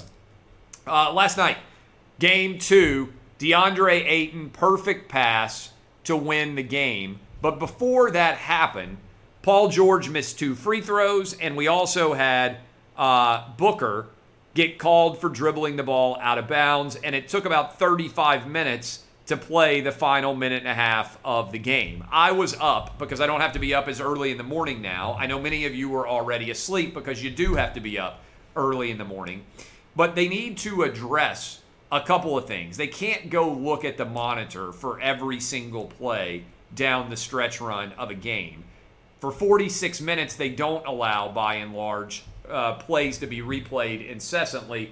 Uh, 0.87 1.11
last 1.13 1.37
night, 1.37 1.57
game 2.17 2.57
two, 2.57 3.11
DeAndre 3.39 4.05
Ayton, 4.07 4.49
perfect 4.49 5.09
pass 5.09 5.73
to 6.05 6.15
win 6.15 6.55
the 6.55 6.63
game. 6.63 7.19
But 7.41 7.59
before 7.59 8.09
that 8.11 8.37
happened, 8.37 8.97
Paul 9.41 9.67
George 9.67 10.09
missed 10.09 10.39
two 10.39 10.55
free 10.55 10.79
throws, 10.79 11.33
and 11.33 11.57
we 11.57 11.67
also 11.67 12.13
had 12.13 12.59
uh, 12.97 13.49
Booker 13.57 14.07
get 14.53 14.77
called 14.77 15.19
for 15.19 15.29
dribbling 15.29 15.75
the 15.75 15.83
ball 15.83 16.17
out 16.21 16.37
of 16.37 16.47
bounds, 16.47 16.95
and 16.95 17.15
it 17.15 17.27
took 17.27 17.45
about 17.45 17.79
35 17.79 18.47
minutes 18.47 19.03
to 19.25 19.37
play 19.37 19.81
the 19.81 19.91
final 19.91 20.35
minute 20.35 20.59
and 20.59 20.67
a 20.67 20.73
half 20.73 21.17
of 21.23 21.51
the 21.51 21.59
game. 21.59 22.03
I 22.11 22.31
was 22.33 22.55
up 22.59 22.99
because 22.99 23.21
I 23.21 23.27
don't 23.27 23.41
have 23.41 23.53
to 23.53 23.59
be 23.59 23.73
up 23.73 23.87
as 23.87 24.01
early 24.01 24.31
in 24.31 24.37
the 24.37 24.43
morning 24.43 24.81
now. 24.81 25.15
I 25.17 25.27
know 25.27 25.39
many 25.39 25.65
of 25.65 25.73
you 25.73 25.89
were 25.89 26.07
already 26.07 26.51
asleep 26.51 26.93
because 26.93 27.23
you 27.23 27.29
do 27.29 27.55
have 27.55 27.73
to 27.73 27.79
be 27.79 27.97
up 27.97 28.19
early 28.55 28.91
in 28.91 28.97
the 28.97 29.05
morning. 29.05 29.43
But 29.95 30.15
they 30.15 30.27
need 30.27 30.57
to 30.59 30.83
address 30.83 31.61
a 31.91 32.01
couple 32.01 32.37
of 32.37 32.47
things. 32.47 32.75
They 32.75 32.87
can't 32.87 33.29
go 33.29 33.49
look 33.49 33.85
at 33.85 33.97
the 33.97 34.05
monitor 34.05 34.71
for 34.71 34.99
every 34.99 35.39
single 35.39 35.85
play 35.85 36.43
down 36.75 37.09
the 37.09 37.17
stretch 37.17 37.61
run 37.61 37.93
of 37.93 38.09
a 38.09 38.15
game 38.15 38.65
for 39.23 39.31
46 39.31 40.01
minutes, 40.01 40.35
they 40.35 40.49
don't 40.49 40.85
allow, 40.85 41.31
by 41.31 41.53
and 41.53 41.73
large, 41.73 42.25
uh, 42.49 42.73
plays 42.73 43.17
to 43.19 43.27
be 43.27 43.39
replayed 43.39 44.07
incessantly. 44.09 44.91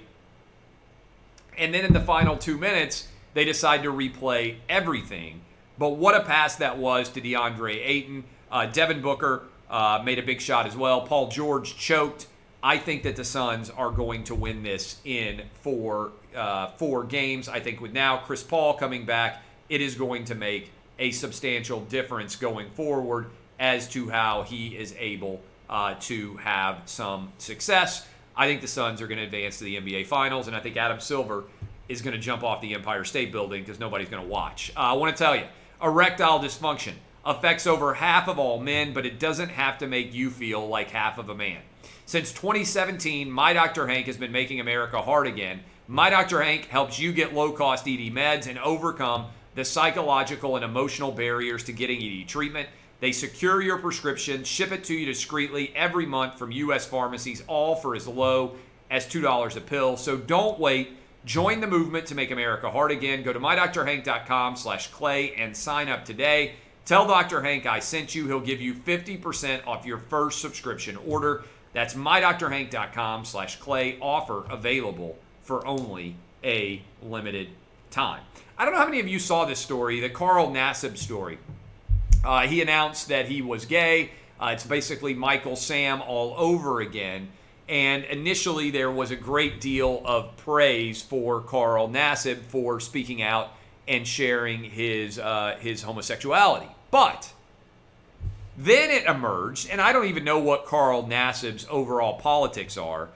And 1.58 1.72
then 1.74 1.84
in 1.84 1.92
the 1.92 2.00
final 2.00 2.36
two 2.36 2.56
minutes, 2.56 3.08
they 3.34 3.44
decide 3.44 3.82
to 3.82 3.92
replay 3.92 4.56
everything. 4.68 5.42
But 5.78 5.90
what 5.90 6.14
a 6.14 6.20
pass 6.20 6.56
that 6.56 6.78
was 6.78 7.08
to 7.10 7.20
DeAndre 7.20 7.80
Ayton. 7.84 8.24
Uh, 8.50 8.66
Devin 8.66 9.00
Booker 9.00 9.44
uh, 9.70 10.02
made 10.04 10.18
a 10.18 10.22
big 10.22 10.40
shot 10.40 10.66
as 10.66 10.76
well. 10.76 11.02
Paul 11.02 11.28
George 11.28 11.76
choked. 11.76 12.26
I 12.62 12.78
think 12.78 13.02
that 13.02 13.16
the 13.16 13.24
Suns 13.24 13.70
are 13.70 13.90
going 13.90 14.24
to 14.24 14.34
win 14.34 14.62
this 14.62 15.00
in 15.04 15.42
four 15.62 16.12
uh, 16.36 16.68
four 16.68 17.04
games. 17.04 17.48
I 17.48 17.60
think 17.60 17.80
with 17.80 17.92
now 17.92 18.18
Chris 18.18 18.42
Paul 18.42 18.74
coming 18.74 19.04
back, 19.04 19.42
it 19.68 19.80
is 19.80 19.94
going 19.94 20.24
to 20.26 20.34
make 20.34 20.70
a 20.98 21.10
substantial 21.10 21.80
difference 21.80 22.36
going 22.36 22.70
forward 22.70 23.30
as 23.58 23.88
to 23.88 24.08
how 24.10 24.42
he 24.42 24.76
is 24.76 24.94
able 24.98 25.40
uh, 25.72 25.94
to 25.98 26.36
have 26.36 26.82
some 26.84 27.32
success. 27.38 28.06
I 28.36 28.46
think 28.46 28.60
the 28.60 28.68
Suns 28.68 29.00
are 29.00 29.06
going 29.06 29.18
to 29.18 29.24
advance 29.24 29.56
to 29.58 29.64
the 29.64 29.76
NBA 29.76 30.06
Finals, 30.06 30.46
and 30.46 30.54
I 30.54 30.60
think 30.60 30.76
Adam 30.76 31.00
Silver 31.00 31.44
is 31.88 32.02
going 32.02 32.12
to 32.12 32.20
jump 32.20 32.44
off 32.44 32.60
the 32.60 32.74
Empire 32.74 33.04
State 33.04 33.32
Building 33.32 33.62
because 33.62 33.80
nobody's 33.80 34.10
going 34.10 34.22
to 34.22 34.28
watch. 34.28 34.70
Uh, 34.76 34.80
I 34.80 34.92
want 34.92 35.16
to 35.16 35.22
tell 35.22 35.34
you, 35.34 35.44
erectile 35.82 36.40
dysfunction 36.40 36.92
affects 37.24 37.66
over 37.66 37.94
half 37.94 38.28
of 38.28 38.38
all 38.38 38.60
men, 38.60 38.92
but 38.92 39.06
it 39.06 39.18
doesn't 39.18 39.48
have 39.48 39.78
to 39.78 39.86
make 39.86 40.12
you 40.12 40.28
feel 40.28 40.68
like 40.68 40.90
half 40.90 41.16
of 41.16 41.30
a 41.30 41.34
man. 41.34 41.62
Since 42.04 42.32
2017, 42.32 43.30
My 43.30 43.54
Dr. 43.54 43.86
Hank 43.86 44.06
has 44.06 44.18
been 44.18 44.32
making 44.32 44.60
America 44.60 45.00
hard 45.00 45.26
again. 45.26 45.60
My 45.88 46.10
Dr. 46.10 46.42
Hank 46.42 46.66
helps 46.66 46.98
you 46.98 47.12
get 47.12 47.32
low 47.32 47.50
cost 47.52 47.88
ED 47.88 48.12
meds 48.12 48.46
and 48.46 48.58
overcome 48.58 49.26
the 49.54 49.64
psychological 49.64 50.56
and 50.56 50.64
emotional 50.66 51.12
barriers 51.12 51.64
to 51.64 51.72
getting 51.72 52.02
ED 52.02 52.28
treatment. 52.28 52.68
They 53.02 53.10
secure 53.10 53.60
your 53.60 53.78
prescription, 53.78 54.44
ship 54.44 54.70
it 54.70 54.84
to 54.84 54.94
you 54.94 55.04
discreetly 55.04 55.72
every 55.74 56.06
month 56.06 56.38
from 56.38 56.52
U.S. 56.52 56.86
pharmacies, 56.86 57.42
all 57.48 57.74
for 57.74 57.96
as 57.96 58.06
low 58.06 58.54
as 58.92 59.06
$2 59.06 59.56
a 59.56 59.60
pill. 59.60 59.96
So 59.96 60.16
don't 60.16 60.60
wait. 60.60 60.96
Join 61.24 61.60
the 61.60 61.66
movement 61.66 62.06
to 62.06 62.14
make 62.14 62.30
America 62.30 62.70
hard 62.70 62.92
again. 62.92 63.24
Go 63.24 63.32
to 63.32 63.40
mydoctorhank.com 63.40 64.54
slash 64.54 64.86
clay 64.92 65.34
and 65.34 65.56
sign 65.56 65.88
up 65.88 66.04
today. 66.04 66.54
Tell 66.84 67.04
Dr. 67.04 67.42
Hank 67.42 67.66
I 67.66 67.80
sent 67.80 68.14
you. 68.14 68.28
He'll 68.28 68.38
give 68.38 68.60
you 68.60 68.72
50% 68.72 69.66
off 69.66 69.84
your 69.84 69.98
first 69.98 70.40
subscription 70.40 70.96
order. 71.04 71.42
That's 71.72 71.94
mydoctorhank.com 71.94 73.24
slash 73.24 73.56
clay. 73.56 73.98
Offer 74.00 74.44
available 74.48 75.18
for 75.42 75.66
only 75.66 76.14
a 76.44 76.80
limited 77.02 77.48
time. 77.90 78.22
I 78.56 78.64
don't 78.64 78.74
know 78.74 78.78
how 78.78 78.86
many 78.86 79.00
of 79.00 79.08
you 79.08 79.18
saw 79.18 79.44
this 79.44 79.58
story, 79.58 79.98
the 79.98 80.08
Carl 80.08 80.52
Nassib 80.52 80.96
story. 80.96 81.40
Uh, 82.24 82.46
he 82.46 82.62
announced 82.62 83.08
that 83.08 83.26
he 83.26 83.42
was 83.42 83.64
gay. 83.64 84.10
Uh, 84.40 84.50
it's 84.54 84.66
basically 84.66 85.14
Michael 85.14 85.56
Sam 85.56 86.02
all 86.02 86.34
over 86.36 86.80
again. 86.80 87.28
And 87.68 88.04
initially, 88.04 88.70
there 88.70 88.90
was 88.90 89.10
a 89.10 89.16
great 89.16 89.60
deal 89.60 90.02
of 90.04 90.36
praise 90.36 91.00
for 91.00 91.40
Carl 91.40 91.88
Nassib 91.88 92.42
for 92.42 92.80
speaking 92.80 93.22
out 93.22 93.50
and 93.88 94.06
sharing 94.06 94.64
his 94.64 95.18
uh, 95.18 95.56
his 95.60 95.82
homosexuality. 95.82 96.68
But 96.90 97.32
then 98.56 98.90
it 98.90 99.06
emerged, 99.06 99.70
and 99.70 99.80
I 99.80 99.92
don't 99.92 100.06
even 100.06 100.24
know 100.24 100.38
what 100.38 100.66
Carl 100.66 101.04
Nassib's 101.04 101.66
overall 101.70 102.18
politics 102.18 102.76
are. 102.76 103.08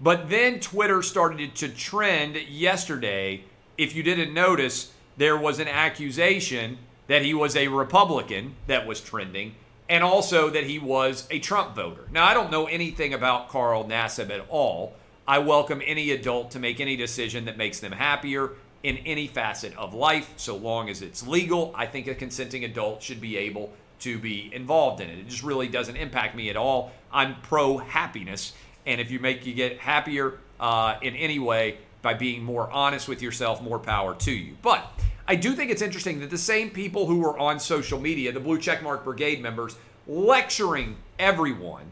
But 0.00 0.30
then 0.30 0.60
Twitter 0.60 1.02
started 1.02 1.54
to 1.56 1.68
trend 1.68 2.36
yesterday. 2.36 3.44
If 3.76 3.94
you 3.94 4.02
didn't 4.02 4.32
notice, 4.32 4.92
there 5.16 5.36
was 5.36 5.58
an 5.58 5.68
accusation 5.68 6.78
that 7.10 7.22
he 7.22 7.34
was 7.34 7.56
a 7.56 7.66
Republican 7.66 8.54
that 8.68 8.86
was 8.86 9.00
trending, 9.00 9.52
and 9.88 10.04
also 10.04 10.48
that 10.48 10.62
he 10.62 10.78
was 10.78 11.26
a 11.28 11.40
Trump 11.40 11.74
voter. 11.74 12.06
Now, 12.12 12.24
I 12.24 12.34
don't 12.34 12.52
know 12.52 12.66
anything 12.66 13.14
about 13.14 13.48
Carl 13.48 13.84
Nassib 13.84 14.30
at 14.30 14.46
all. 14.48 14.94
I 15.26 15.40
welcome 15.40 15.82
any 15.84 16.12
adult 16.12 16.52
to 16.52 16.60
make 16.60 16.78
any 16.78 16.94
decision 16.94 17.46
that 17.46 17.56
makes 17.56 17.80
them 17.80 17.90
happier 17.90 18.50
in 18.84 18.98
any 18.98 19.26
facet 19.26 19.76
of 19.76 19.92
life, 19.92 20.32
so 20.36 20.54
long 20.54 20.88
as 20.88 21.02
it's 21.02 21.26
legal. 21.26 21.74
I 21.76 21.86
think 21.86 22.06
a 22.06 22.14
consenting 22.14 22.64
adult 22.64 23.02
should 23.02 23.20
be 23.20 23.36
able 23.38 23.72
to 23.98 24.16
be 24.16 24.48
involved 24.54 25.00
in 25.00 25.10
it. 25.10 25.18
It 25.18 25.26
just 25.26 25.42
really 25.42 25.66
doesn't 25.66 25.96
impact 25.96 26.36
me 26.36 26.48
at 26.48 26.56
all. 26.56 26.92
I'm 27.12 27.40
pro 27.42 27.78
happiness. 27.78 28.52
And 28.86 29.00
if 29.00 29.10
you 29.10 29.18
make 29.18 29.44
you 29.44 29.52
get 29.52 29.80
happier 29.80 30.38
uh, 30.60 30.94
in 31.02 31.16
any 31.16 31.40
way 31.40 31.78
by 32.02 32.14
being 32.14 32.44
more 32.44 32.70
honest 32.70 33.08
with 33.08 33.20
yourself, 33.20 33.60
more 33.60 33.80
power 33.80 34.14
to 34.14 34.30
you. 34.30 34.56
But 34.62 34.88
I 35.30 35.36
do 35.36 35.52
think 35.52 35.70
it's 35.70 35.80
interesting 35.80 36.18
that 36.20 36.30
the 36.30 36.36
same 36.36 36.70
people 36.70 37.06
who 37.06 37.20
were 37.20 37.38
on 37.38 37.60
social 37.60 38.00
media, 38.00 38.32
the 38.32 38.40
Blue 38.40 38.58
Checkmark 38.58 39.04
Brigade 39.04 39.40
members, 39.40 39.76
lecturing 40.08 40.96
everyone 41.20 41.84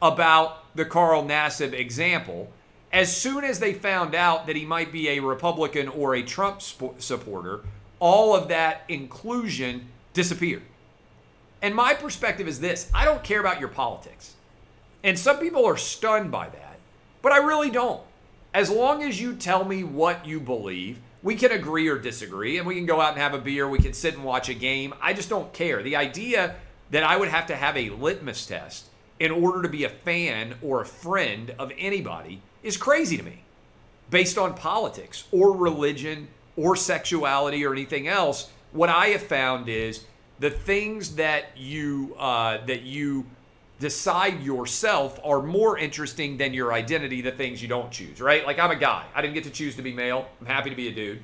about 0.00 0.74
the 0.74 0.86
Carl 0.86 1.22
Nassib 1.22 1.74
example, 1.74 2.50
as 2.90 3.14
soon 3.14 3.44
as 3.44 3.60
they 3.60 3.74
found 3.74 4.14
out 4.14 4.46
that 4.46 4.56
he 4.56 4.64
might 4.64 4.92
be 4.92 5.10
a 5.10 5.20
Republican 5.20 5.88
or 5.88 6.14
a 6.14 6.22
Trump 6.22 6.62
sp- 6.64 6.96
supporter, 6.96 7.60
all 7.98 8.34
of 8.34 8.48
that 8.48 8.80
inclusion 8.88 9.86
disappeared. 10.14 10.62
And 11.60 11.74
my 11.74 11.92
perspective 11.92 12.48
is 12.48 12.60
this 12.60 12.90
I 12.94 13.04
don't 13.04 13.22
care 13.22 13.40
about 13.40 13.60
your 13.60 13.68
politics. 13.68 14.36
And 15.04 15.18
some 15.18 15.36
people 15.36 15.66
are 15.66 15.76
stunned 15.76 16.30
by 16.30 16.48
that, 16.48 16.78
but 17.20 17.32
I 17.32 17.44
really 17.44 17.70
don't. 17.70 18.00
As 18.54 18.70
long 18.70 19.02
as 19.02 19.20
you 19.20 19.34
tell 19.34 19.66
me 19.66 19.84
what 19.84 20.24
you 20.24 20.40
believe, 20.40 20.98
we 21.22 21.34
can 21.34 21.52
agree 21.52 21.88
or 21.88 21.98
disagree, 21.98 22.58
and 22.58 22.66
we 22.66 22.74
can 22.74 22.86
go 22.86 23.00
out 23.00 23.12
and 23.12 23.20
have 23.20 23.34
a 23.34 23.38
beer, 23.38 23.68
we 23.68 23.78
can 23.78 23.92
sit 23.92 24.14
and 24.14 24.24
watch 24.24 24.48
a 24.48 24.54
game. 24.54 24.94
I 25.00 25.12
just 25.12 25.28
don't 25.28 25.52
care. 25.52 25.82
The 25.82 25.96
idea 25.96 26.56
that 26.90 27.04
I 27.04 27.16
would 27.16 27.28
have 27.28 27.46
to 27.46 27.56
have 27.56 27.76
a 27.76 27.90
litmus 27.90 28.46
test 28.46 28.86
in 29.18 29.30
order 29.30 29.62
to 29.62 29.68
be 29.68 29.84
a 29.84 29.88
fan 29.88 30.54
or 30.62 30.80
a 30.80 30.86
friend 30.86 31.54
of 31.58 31.72
anybody 31.78 32.40
is 32.62 32.76
crazy 32.76 33.16
to 33.16 33.22
me 33.22 33.42
based 34.08 34.38
on 34.38 34.54
politics 34.54 35.24
or 35.30 35.56
religion 35.56 36.28
or 36.56 36.74
sexuality 36.74 37.64
or 37.64 37.72
anything 37.72 38.08
else 38.08 38.50
what 38.72 38.88
i 38.88 39.06
have 39.08 39.22
found 39.22 39.68
is 39.68 40.04
the 40.40 40.50
things 40.50 41.16
that 41.16 41.56
you 41.56 42.14
uh, 42.18 42.64
that 42.66 42.82
you 42.82 43.26
decide 43.80 44.42
yourself 44.42 45.18
are 45.24 45.42
more 45.42 45.78
interesting 45.78 46.36
than 46.36 46.52
your 46.52 46.72
identity 46.72 47.22
the 47.22 47.32
things 47.32 47.60
you 47.60 47.66
don't 47.66 47.90
choose 47.90 48.20
right? 48.20 48.46
Like 48.46 48.58
i'm 48.60 48.70
a 48.70 48.76
guy. 48.76 49.06
I 49.14 49.22
didn't 49.22 49.34
get 49.34 49.44
to 49.44 49.50
choose 49.50 49.74
to 49.76 49.82
be 49.82 49.92
male. 49.92 50.28
I'm 50.40 50.46
happy 50.46 50.70
to 50.70 50.76
be 50.76 50.88
a 50.88 50.92
dude. 50.92 51.20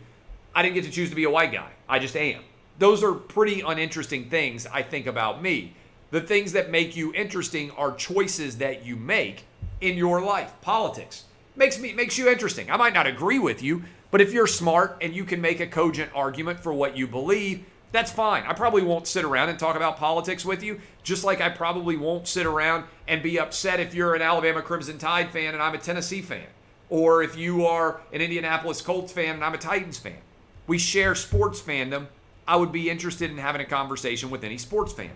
I 0.54 0.62
didn't 0.62 0.74
get 0.74 0.84
to 0.84 0.90
choose 0.90 1.10
to 1.10 1.16
be 1.16 1.24
a 1.24 1.30
white 1.30 1.52
guy. 1.52 1.70
I 1.88 1.98
just 2.00 2.16
am. 2.16 2.42
Those 2.78 3.04
are 3.04 3.12
pretty 3.12 3.60
uninteresting 3.60 4.28
things 4.28 4.66
i 4.66 4.82
think 4.82 5.06
about 5.06 5.42
me. 5.42 5.74
The 6.10 6.20
things 6.20 6.52
that 6.52 6.70
make 6.70 6.96
you 6.96 7.12
interesting 7.14 7.70
are 7.72 7.94
choices 7.94 8.58
that 8.58 8.84
you 8.84 8.96
make 8.96 9.44
in 9.80 9.96
your 9.96 10.22
life. 10.22 10.52
Politics 10.62 11.24
makes 11.56 11.78
me 11.78 11.92
makes 11.92 12.16
you 12.16 12.28
interesting. 12.28 12.70
I 12.70 12.76
might 12.78 12.94
not 12.94 13.06
agree 13.06 13.38
with 13.38 13.62
you, 13.62 13.84
but 14.10 14.22
if 14.22 14.32
you're 14.32 14.46
smart 14.46 14.96
and 15.02 15.14
you 15.14 15.24
can 15.24 15.42
make 15.42 15.60
a 15.60 15.66
cogent 15.66 16.10
argument 16.14 16.60
for 16.60 16.72
what 16.72 16.96
you 16.96 17.06
believe, 17.06 17.64
that's 17.92 18.10
fine. 18.10 18.44
I 18.44 18.52
probably 18.52 18.82
won't 18.82 19.06
sit 19.06 19.24
around 19.24 19.48
and 19.48 19.58
talk 19.58 19.76
about 19.76 19.96
politics 19.96 20.44
with 20.44 20.62
you, 20.62 20.80
just 21.02 21.24
like 21.24 21.40
I 21.40 21.48
probably 21.48 21.96
won't 21.96 22.28
sit 22.28 22.46
around 22.46 22.84
and 23.06 23.22
be 23.22 23.38
upset 23.38 23.80
if 23.80 23.94
you're 23.94 24.14
an 24.14 24.22
Alabama 24.22 24.62
Crimson 24.62 24.98
Tide 24.98 25.30
fan 25.30 25.54
and 25.54 25.62
I'm 25.62 25.74
a 25.74 25.78
Tennessee 25.78 26.22
fan, 26.22 26.46
or 26.90 27.22
if 27.22 27.36
you 27.36 27.66
are 27.66 28.00
an 28.12 28.20
Indianapolis 28.20 28.80
Colts 28.80 29.12
fan 29.12 29.36
and 29.36 29.44
I'm 29.44 29.54
a 29.54 29.58
Titans 29.58 29.98
fan. 29.98 30.18
We 30.66 30.78
share 30.78 31.14
sports 31.14 31.60
fandom. 31.60 32.08
I 32.48 32.56
would 32.56 32.72
be 32.72 32.90
interested 32.90 33.30
in 33.30 33.38
having 33.38 33.60
a 33.60 33.66
conversation 33.66 34.30
with 34.30 34.44
any 34.44 34.58
sports 34.58 34.92
fan. 34.92 35.12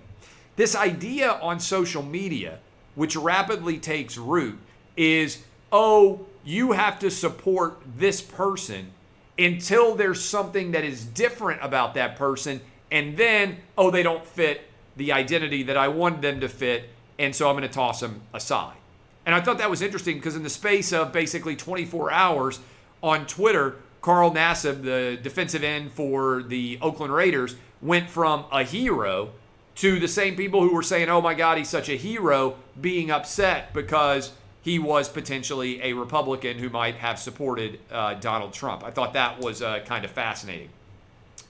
This 0.57 0.77
idea 0.77 1.33
on 1.43 1.61
social 1.61 2.03
media, 2.03 2.59
which 2.95 3.17
rapidly 3.17 3.79
takes 3.79 4.17
root, 4.17 4.59
is 4.97 5.43
oh, 5.73 6.27
you 6.45 6.73
have 6.73 6.99
to 7.01 7.11
support 7.11 7.81
this 7.97 8.21
person 8.21 8.93
until 9.41 9.95
there's 9.95 10.23
something 10.23 10.73
that 10.73 10.85
is 10.85 11.05
different 11.05 11.65
about 11.65 11.95
that 11.95 12.17
person. 12.17 12.61
And 12.91 13.17
then, 13.17 13.57
oh, 13.79 13.91
they 13.91 14.03
don't 14.03 14.27
fit 14.27 14.63
the 14.97 15.13
identity 15.13 15.63
that 15.65 15.77
I 15.77 15.89
wanted 15.89 16.21
them 16.21 16.41
to 16.41 16.49
fit. 16.49 16.91
And 17.19 17.35
so 17.35 17.49
I'm 17.49 17.57
going 17.57 17.67
to 17.67 17.75
toss 17.75 18.01
them 18.01 18.21
aside. 18.35 18.77
And 19.25 19.35
I 19.35 19.41
thought 19.41 19.59
that 19.59 19.71
was 19.71 19.83
interesting 19.83 20.17
because, 20.17 20.37
in 20.37 20.43
the 20.43 20.51
space 20.51 20.93
of 20.93 21.13
basically 21.13 21.57
24 21.57 22.13
hours 22.13 22.61
on 23.03 23.27
Twitter, 23.27 23.77
Carl 24.03 24.31
Nassib, 24.31 24.83
the 24.83 25.19
defensive 25.23 25.63
end 25.63 25.93
for 25.93 26.43
the 26.43 26.79
Oakland 26.81 27.13
Raiders, 27.13 27.57
went 27.83 28.11
from 28.11 28.45
a 28.53 28.63
hero 28.63 29.31
to 29.77 29.99
the 29.99 30.09
same 30.09 30.37
people 30.37 30.63
who 30.63 30.75
were 30.75 30.83
saying, 30.83 31.09
oh 31.09 31.21
my 31.21 31.35
God, 31.35 31.59
he's 31.59 31.69
such 31.69 31.89
a 31.89 31.97
hero, 31.97 32.57
being 32.81 33.11
upset 33.11 33.73
because 33.73 34.33
he 34.63 34.79
was 34.79 35.09
potentially 35.09 35.83
a 35.83 35.93
Republican 35.93 36.59
who 36.59 36.69
might 36.69 36.97
have 36.97 37.19
supported 37.19 37.81
uh, 37.91 38.15
Donald 38.15 38.53
Trump. 38.53 38.85
I 38.85 38.91
thought 38.91 39.15
that 39.15 39.41
was 39.41 39.63
uh, 39.63 39.81
kind 39.87 40.05
of 40.05 40.11
fascinating. 40.11 40.69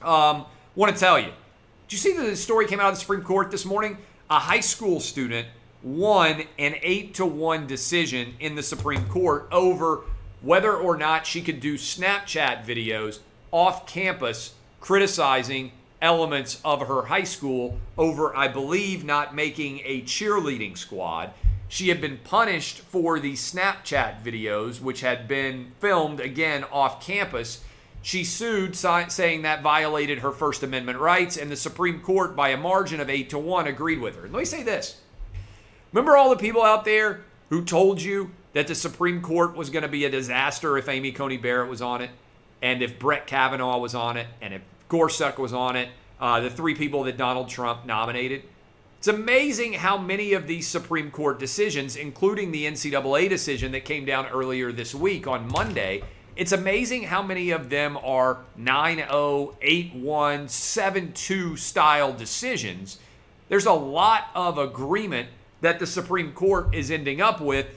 Um, 0.03 0.47
Want 0.77 0.95
to 0.95 1.01
tell 1.01 1.19
you, 1.19 1.27
did 1.27 1.93
you 1.93 1.99
see 1.99 2.17
that 2.17 2.23
the 2.23 2.37
story 2.37 2.67
came 2.67 2.79
out 2.79 2.91
of 2.91 2.95
the 2.95 3.01
Supreme 3.01 3.23
Court 3.23 3.51
this 3.51 3.65
morning? 3.65 3.99
A 4.31 4.39
high 4.39 4.61
school 4.61 5.01
student 5.01 5.49
won 5.83 6.45
an 6.61 6.77
eight 6.83 7.15
to 7.15 7.27
one 7.27 7.67
decision 7.67 8.35
in 8.39 8.55
the 8.55 8.63
Supreme 8.63 9.05
Court 9.09 9.49
over 9.51 10.03
whether 10.43 10.73
or 10.73 10.97
not 10.97 11.27
she 11.27 11.43
could 11.43 11.59
do 11.59 11.75
Snapchat 11.75 12.65
videos 12.65 13.19
off 13.51 13.85
campus 13.87 14.55
criticizing 14.81 15.73
elements 16.01 16.61
of 16.65 16.87
her 16.87 17.03
high 17.03 17.25
school 17.25 17.79
over, 17.99 18.35
I 18.37 18.47
believe, 18.47 19.05
not 19.05 19.35
making 19.35 19.81
a 19.85 20.03
cheerleading 20.03 20.79
squad. 20.79 21.33
She 21.71 21.89
had 21.89 22.01
been 22.01 22.19
punished 22.19 22.81
for 22.81 23.21
the 23.21 23.35
Snapchat 23.35 24.25
videos, 24.25 24.81
which 24.81 25.03
had 25.03 25.29
been 25.29 25.71
filmed 25.79 26.19
again 26.19 26.65
off 26.65 27.01
campus. 27.01 27.63
She 28.03 28.25
sued, 28.25 28.75
saying 28.75 29.43
that 29.43 29.63
violated 29.63 30.19
her 30.19 30.33
First 30.33 30.65
Amendment 30.65 30.99
rights, 30.99 31.37
and 31.37 31.49
the 31.49 31.55
Supreme 31.55 32.01
Court, 32.01 32.35
by 32.35 32.49
a 32.49 32.57
margin 32.57 32.99
of 32.99 33.09
8 33.09 33.31
to 33.31 33.39
1, 33.39 33.69
agreed 33.69 34.01
with 34.01 34.17
her. 34.17 34.23
Let 34.23 34.33
me 34.33 34.45
say 34.45 34.65
this 34.65 35.01
Remember 35.93 36.17
all 36.17 36.29
the 36.29 36.37
people 36.37 36.63
out 36.63 36.85
there 36.85 37.21
who 37.51 37.65
told 37.65 38.03
you 38.03 38.33
that 38.53 38.67
the 38.67 38.75
Supreme 38.75 39.23
Court 39.23 39.55
was 39.55 39.71
going 39.71 39.85
to 39.85 39.89
be 39.89 40.05
a 40.05 40.11
disaster 40.11 40.77
if 40.77 40.89
Amy 40.89 41.13
Coney 41.13 41.37
Barrett 41.37 41.71
was 41.71 41.81
on 41.81 42.03
it, 42.03 42.11
and 42.61 42.83
if 42.83 42.99
Brett 42.99 43.29
Kavanaugh 43.29 43.79
was 43.79 43.95
on 43.95 44.17
it, 44.17 44.27
and 44.43 44.53
if 44.55 44.63
Gorsuch 44.89 45.39
was 45.39 45.53
on 45.53 45.77
it, 45.77 45.89
uh, 46.21 46.41
the 46.41 46.51
three 46.51 46.75
people 46.75 47.05
that 47.05 47.17
Donald 47.17 47.49
Trump 47.49 47.87
nominated. 47.87 48.43
It's 49.01 49.09
amazing 49.09 49.73
how 49.73 49.97
many 49.97 50.35
of 50.35 50.47
these 50.47 50.69
Supreme 50.69 51.11
Court 51.11 51.39
decisions, 51.39 51.97
including 51.97 52.53
the 52.53 52.67
NCAA 52.67 53.31
decision 53.31 53.73
that 53.73 53.87
came 53.87 54.05
down 54.05 54.27
earlier 54.27 54.73
this 54.73 54.95
week 54.95 55.27
on 55.27 55.51
Monday, 55.51 56.03
it's 56.37 56.53
amazing 56.53 57.05
how 57.05 57.23
many 57.23 57.51
of 57.51 57.71
them 57.71 57.97
are 57.97 58.41
9 58.59 58.97
0, 58.99 59.57
8 59.63 59.95
1, 59.95 60.49
7 60.49 61.13
2 61.15 61.57
style 61.57 62.13
decisions. 62.13 62.99
There's 63.49 63.65
a 63.65 63.73
lot 63.73 64.29
of 64.35 64.59
agreement 64.59 65.31
that 65.63 65.79
the 65.79 65.87
Supreme 65.87 66.33
Court 66.33 66.75
is 66.75 66.91
ending 66.91 67.23
up 67.23 67.41
with. 67.41 67.69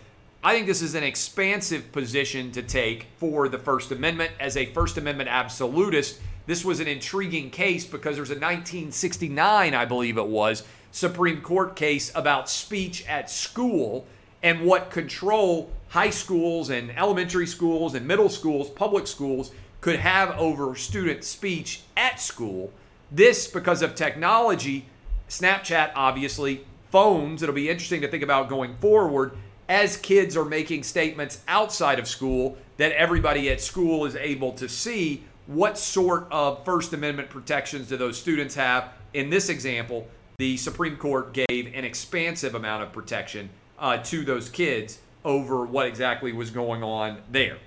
I 0.44 0.54
think 0.54 0.68
this 0.68 0.82
is 0.82 0.94
an 0.94 1.06
expansive 1.06 1.94
position 1.94 2.52
to 2.52 2.62
take 2.62 3.08
for 3.16 3.48
the 3.48 3.60
First 3.60 3.94
Amendment 3.94 4.32
as 4.42 4.58
a 4.58 4.66
First 4.66 4.98
Amendment 4.98 5.30
absolutist 5.30 6.20
this 6.46 6.66
was 6.66 6.80
an 6.80 6.88
intriguing 6.88 7.50
case 7.50 7.86
because 7.86 8.18
there's 8.18 8.30
a 8.30 8.34
1969, 8.34 9.74
I 9.74 9.86
believe 9.86 10.18
it 10.18 10.28
was, 10.28 10.64
Supreme 10.94 11.42
Court 11.42 11.76
case 11.76 12.12
about 12.14 12.48
speech 12.48 13.04
at 13.08 13.28
school 13.28 14.06
and 14.44 14.62
what 14.62 14.92
control 14.92 15.72
high 15.90 16.12
schools 16.12 16.70
and 16.70 16.92
elementary 16.92 17.48
schools 17.48 17.96
and 17.96 18.08
middle 18.08 18.30
schools, 18.30 18.70
public 18.70 19.08
schools, 19.08 19.52
could 19.82 19.98
have 19.98 20.30
over 20.38 20.76
student 20.76 21.24
speech 21.24 21.82
at 21.98 22.20
school. 22.20 22.72
This, 23.12 23.48
because 23.48 23.82
of 23.82 23.96
technology, 23.96 24.86
Snapchat, 25.28 25.94
obviously, 25.96 26.64
phones, 26.92 27.42
it'll 27.42 27.56
be 27.56 27.70
interesting 27.70 28.02
to 28.02 28.08
think 28.08 28.22
about 28.22 28.48
going 28.48 28.76
forward 28.78 29.36
as 29.68 29.98
kids 29.98 30.38
are 30.38 30.46
making 30.46 30.84
statements 30.84 31.42
outside 31.48 31.98
of 31.98 32.08
school 32.08 32.56
that 32.78 32.92
everybody 32.92 33.50
at 33.50 33.60
school 33.60 34.06
is 34.06 34.16
able 34.16 34.52
to 34.52 34.70
see 34.70 35.24
what 35.48 35.76
sort 35.76 36.28
of 36.30 36.64
First 36.64 36.94
Amendment 36.94 37.32
protections 37.32 37.88
do 37.90 37.98
those 37.98 38.16
students 38.16 38.54
have? 38.54 38.90
In 39.16 39.32
this 39.32 39.50
example, 39.50 40.08
the 40.44 40.58
Supreme 40.58 40.98
Court 40.98 41.32
gave 41.32 41.74
an 41.74 41.86
expansive 41.86 42.54
amount 42.54 42.84
of 42.84 42.92
protection 42.92 43.50
uh, 43.80 44.00
to 44.00 44.26
those 44.26 44.50
kids 44.50 45.00
over 45.24 45.66
what 45.66 45.88
exactly 45.88 46.34
was 46.34 46.52
going 46.52 46.84
on 46.84 47.22
there. 47.32 47.60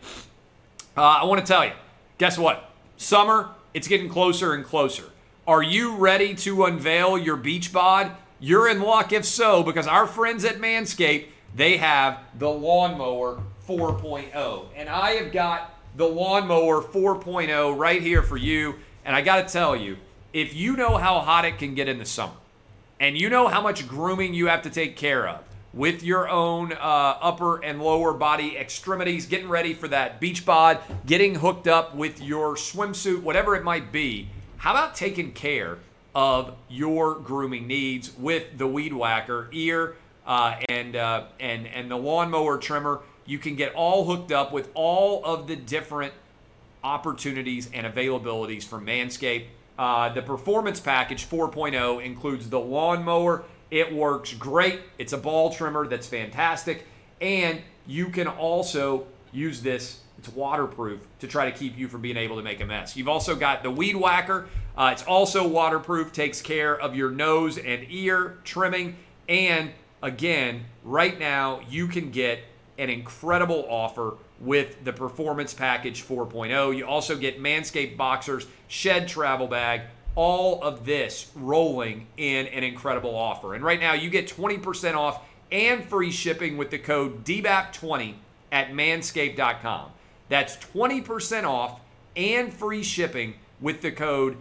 Uh, 0.94 1.00
I 1.00 1.24
want 1.24 1.40
to 1.40 1.46
tell 1.50 1.64
you, 1.64 1.72
guess 2.18 2.36
what? 2.36 2.70
Summer, 2.98 3.48
it's 3.72 3.88
getting 3.88 4.10
closer 4.10 4.52
and 4.52 4.62
closer. 4.62 5.04
Are 5.46 5.62
you 5.62 5.96
ready 5.96 6.34
to 6.34 6.66
unveil 6.66 7.16
your 7.16 7.36
beach 7.36 7.72
bod? 7.72 8.12
You're 8.40 8.68
in 8.68 8.82
luck 8.82 9.10
if 9.10 9.24
so, 9.24 9.62
because 9.62 9.86
our 9.86 10.06
friends 10.06 10.44
at 10.44 10.56
Manscaped, 10.56 11.28
they 11.54 11.78
have 11.78 12.18
the 12.38 12.50
Lawnmower 12.50 13.40
4.0. 13.66 14.66
And 14.76 14.90
I 14.90 15.12
have 15.12 15.32
got 15.32 15.74
the 15.96 16.06
Lawnmower 16.06 16.82
4.0 16.82 17.78
right 17.78 18.02
here 18.02 18.22
for 18.22 18.36
you. 18.36 18.74
And 19.02 19.16
I 19.16 19.22
got 19.22 19.48
to 19.48 19.50
tell 19.50 19.74
you, 19.74 19.96
if 20.34 20.54
you 20.54 20.76
know 20.76 20.98
how 20.98 21.20
hot 21.20 21.46
it 21.46 21.56
can 21.56 21.74
get 21.74 21.88
in 21.88 21.98
the 21.98 22.04
summer, 22.04 22.34
and 23.00 23.18
you 23.18 23.28
know 23.28 23.48
how 23.48 23.61
much 23.61 23.87
grooming 23.87 24.35
you 24.35 24.46
have 24.46 24.62
to 24.62 24.70
take 24.70 24.96
care 24.96 25.28
of 25.28 25.42
with 25.72 26.02
your 26.02 26.28
own 26.28 26.72
uh, 26.72 26.76
upper 27.20 27.62
and 27.62 27.82
lower 27.82 28.14
body 28.14 28.56
extremities, 28.56 29.26
getting 29.26 29.48
ready 29.48 29.74
for 29.74 29.88
that 29.88 30.20
beach 30.20 30.46
bod, 30.46 30.78
getting 31.04 31.35
hooked 31.35 31.68
up 31.68 31.94
with 31.94 32.22
your 32.22 32.54
swimsuit, 32.54 33.22
whatever 33.22 33.54
it 33.54 33.62
might 33.62 33.92
be, 33.92 34.28
how 34.56 34.70
about 34.70 34.94
taking 34.94 35.32
care 35.32 35.78
of 36.14 36.56
your 36.70 37.14
grooming 37.16 37.66
needs 37.66 38.16
with 38.16 38.56
the 38.56 38.66
Weed 38.66 38.94
Whacker 38.94 39.50
ear 39.52 39.96
uh, 40.26 40.56
and 40.70 40.96
uh, 40.96 41.24
and 41.38 41.66
and 41.66 41.90
the 41.90 41.96
lawnmower 41.96 42.56
trimmer. 42.56 43.00
You 43.26 43.38
can 43.38 43.54
get 43.54 43.74
all 43.74 44.06
hooked 44.06 44.32
up 44.32 44.52
with 44.52 44.70
all 44.72 45.22
of 45.24 45.46
the 45.46 45.56
different 45.56 46.14
opportunities 46.82 47.68
and 47.74 47.87
availabilities 47.87 48.64
from 48.64 48.87
Manscaped. 48.87 49.46
Uh, 49.78 50.08
the 50.08 50.22
performance 50.22 50.80
package 50.80 51.28
4.0 51.28 52.04
includes 52.04 52.48
the 52.48 52.60
lawnmower. 52.60 53.44
It 53.70 53.92
works 53.92 54.32
great. 54.34 54.80
It's 54.98 55.12
a 55.12 55.18
ball 55.18 55.50
trimmer 55.50 55.86
that's 55.86 56.06
fantastic, 56.06 56.86
and 57.20 57.60
you 57.86 58.08
can 58.08 58.28
also 58.28 59.06
use 59.32 59.60
this 59.60 60.00
it's 60.18 60.28
waterproof 60.30 61.00
to 61.18 61.26
try 61.26 61.50
to 61.50 61.56
keep 61.56 61.76
you 61.76 61.88
from 61.88 62.00
being 62.00 62.16
able 62.16 62.36
to 62.36 62.42
make 62.42 62.60
a 62.60 62.64
mess. 62.64 62.96
You've 62.96 63.08
also 63.08 63.34
got 63.36 63.62
the 63.62 63.70
Weed 63.70 63.96
Whacker. 63.96 64.48
Uh, 64.76 64.90
it's 64.92 65.02
also 65.02 65.46
waterproof, 65.46 66.12
takes 66.12 66.40
care 66.40 66.78
of 66.78 66.94
your 66.94 67.10
nose 67.10 67.58
and 67.58 67.86
ear 67.90 68.38
trimming. 68.44 68.96
And 69.28 69.72
again, 70.02 70.64
right 70.84 71.18
now, 71.18 71.60
you 71.68 71.86
can 71.86 72.10
get 72.10 72.40
an 72.78 72.90
incredible 72.90 73.66
offer 73.68 74.14
with 74.40 74.84
the 74.84 74.92
Performance 74.92 75.54
Package 75.54 76.04
4.0. 76.04 76.76
You 76.76 76.86
also 76.86 77.16
get 77.16 77.40
Manscaped 77.40 77.96
Boxers, 77.96 78.46
Shed 78.68 79.08
Travel 79.08 79.46
Bag, 79.46 79.82
all 80.14 80.62
of 80.62 80.84
this 80.84 81.30
rolling 81.34 82.06
in 82.16 82.46
an 82.46 82.64
incredible 82.64 83.14
offer. 83.14 83.54
And 83.54 83.64
right 83.64 83.80
now, 83.80 83.92
you 83.92 84.10
get 84.10 84.28
20% 84.28 84.94
off 84.94 85.22
and 85.52 85.84
free 85.84 86.10
shipping 86.10 86.56
with 86.56 86.70
the 86.70 86.78
code 86.78 87.24
DBAP20 87.24 88.14
at 88.50 88.70
manscaped.com. 88.70 89.90
That's 90.28 90.56
20% 90.56 91.44
off 91.44 91.80
and 92.16 92.52
free 92.52 92.82
shipping 92.82 93.34
with 93.60 93.80
the 93.82 93.92
code 93.92 94.36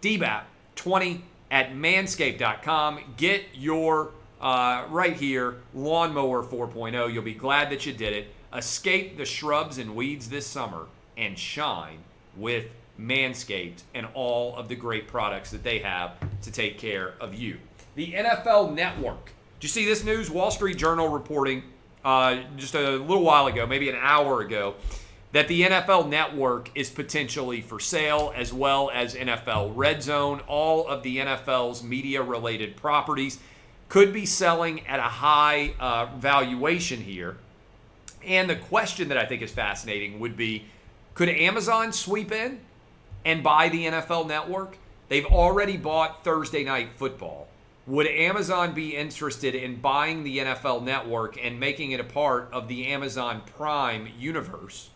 DBAP20 0.00 1.20
at 1.50 1.72
manscaped.com. 1.72 3.00
Get 3.16 3.44
your 3.54 4.10
uh, 4.42 4.84
right 4.90 5.14
here 5.14 5.56
lawnmower 5.72 6.42
4.0. 6.42 7.12
You'll 7.12 7.22
be 7.22 7.34
glad 7.34 7.70
that 7.70 7.86
you 7.86 7.92
did 7.92 8.12
it. 8.12 8.28
Escape 8.54 9.16
the 9.16 9.24
shrubs 9.24 9.78
and 9.78 9.94
weeds 9.94 10.28
this 10.28 10.46
summer 10.46 10.86
and 11.16 11.38
shine 11.38 11.98
with 12.36 12.66
Manscaped 13.00 13.82
and 13.94 14.06
all 14.14 14.54
of 14.56 14.68
the 14.68 14.74
great 14.74 15.08
products 15.08 15.50
that 15.50 15.62
they 15.62 15.78
have 15.78 16.12
to 16.42 16.50
take 16.50 16.78
care 16.78 17.14
of 17.20 17.34
you. 17.34 17.58
The 17.94 18.12
NFL 18.12 18.74
Network. 18.74 19.26
Did 19.60 19.64
you 19.64 19.68
see 19.68 19.84
this 19.84 20.04
news? 20.04 20.30
Wall 20.30 20.50
Street 20.50 20.76
Journal 20.76 21.08
reporting 21.08 21.62
uh, 22.04 22.40
just 22.56 22.74
a 22.74 22.96
little 22.96 23.22
while 23.22 23.46
ago, 23.46 23.66
maybe 23.66 23.88
an 23.88 23.96
hour 24.00 24.40
ago, 24.40 24.74
that 25.30 25.48
the 25.48 25.62
NFL 25.62 26.08
Network 26.08 26.70
is 26.74 26.90
potentially 26.90 27.60
for 27.60 27.80
sale, 27.80 28.32
as 28.36 28.52
well 28.52 28.90
as 28.92 29.14
NFL 29.14 29.72
Red 29.74 30.02
Zone. 30.02 30.40
All 30.46 30.86
of 30.86 31.02
the 31.02 31.18
NFL's 31.18 31.82
media 31.82 32.22
related 32.22 32.76
properties 32.76 33.38
could 33.92 34.10
be 34.10 34.24
selling 34.24 34.86
at 34.86 34.98
a 34.98 35.02
high 35.02 35.74
uh, 35.78 36.06
valuation 36.16 36.98
here. 36.98 37.36
And 38.24 38.48
the 38.48 38.56
question 38.56 39.08
that 39.08 39.18
I 39.18 39.26
think 39.26 39.42
is 39.42 39.52
fascinating 39.52 40.18
would 40.18 40.34
be 40.34 40.64
could 41.12 41.28
Amazon 41.28 41.92
sweep 41.92 42.32
in 42.32 42.60
and 43.26 43.42
buy 43.42 43.68
the 43.68 43.84
NFL 43.84 44.28
Network? 44.28 44.78
They've 45.10 45.26
already 45.26 45.76
bought 45.76 46.24
Thursday 46.24 46.64
Night 46.64 46.88
Football. 46.96 47.48
Would 47.86 48.06
Amazon 48.06 48.72
be 48.72 48.96
interested 48.96 49.54
in 49.54 49.76
buying 49.76 50.24
the 50.24 50.38
NFL 50.38 50.82
Network 50.82 51.36
and 51.44 51.60
making 51.60 51.90
it 51.90 52.00
a 52.00 52.04
part 52.04 52.48
of 52.50 52.68
the 52.68 52.86
Amazon 52.86 53.42
Prime 53.58 54.08
universe? 54.18 54.88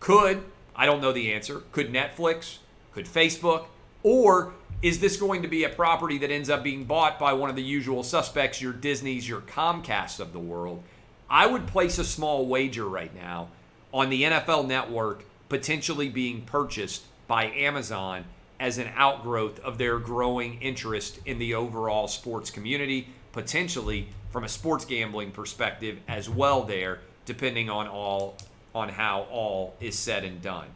Could, 0.00 0.44
I 0.76 0.84
don't 0.84 1.00
know 1.00 1.12
the 1.12 1.32
answer, 1.32 1.62
could 1.72 1.90
Netflix, 1.90 2.58
could 2.92 3.06
Facebook, 3.06 3.68
or 4.02 4.52
is 4.82 5.00
this 5.00 5.16
going 5.16 5.42
to 5.42 5.48
be 5.48 5.64
a 5.64 5.68
property 5.68 6.18
that 6.18 6.30
ends 6.30 6.50
up 6.50 6.62
being 6.62 6.84
bought 6.84 7.18
by 7.18 7.32
one 7.32 7.50
of 7.50 7.56
the 7.56 7.62
usual 7.62 8.02
suspects, 8.02 8.60
your 8.60 8.72
Disneys, 8.72 9.28
your 9.28 9.40
Comcasts 9.40 10.20
of 10.20 10.32
the 10.32 10.38
world? 10.38 10.82
I 11.28 11.46
would 11.46 11.66
place 11.66 11.98
a 11.98 12.04
small 12.04 12.46
wager 12.46 12.86
right 12.86 13.14
now 13.14 13.48
on 13.92 14.10
the 14.10 14.24
NFL 14.24 14.66
network 14.66 15.24
potentially 15.48 16.08
being 16.08 16.42
purchased 16.42 17.04
by 17.26 17.46
Amazon 17.46 18.24
as 18.60 18.78
an 18.78 18.90
outgrowth 18.96 19.58
of 19.60 19.78
their 19.78 19.98
growing 19.98 20.60
interest 20.60 21.18
in 21.26 21.38
the 21.38 21.54
overall 21.54 22.08
sports 22.08 22.50
community, 22.50 23.08
potentially 23.32 24.08
from 24.30 24.44
a 24.44 24.48
sports 24.48 24.84
gambling 24.84 25.30
perspective 25.30 25.98
as 26.08 26.28
well 26.28 26.62
there, 26.62 27.00
depending 27.24 27.70
on 27.70 27.86
all 27.86 28.36
on 28.74 28.88
how 28.88 29.22
all 29.30 29.74
is 29.80 29.96
said 29.96 30.24
and 30.24 30.42
done. 30.42 30.66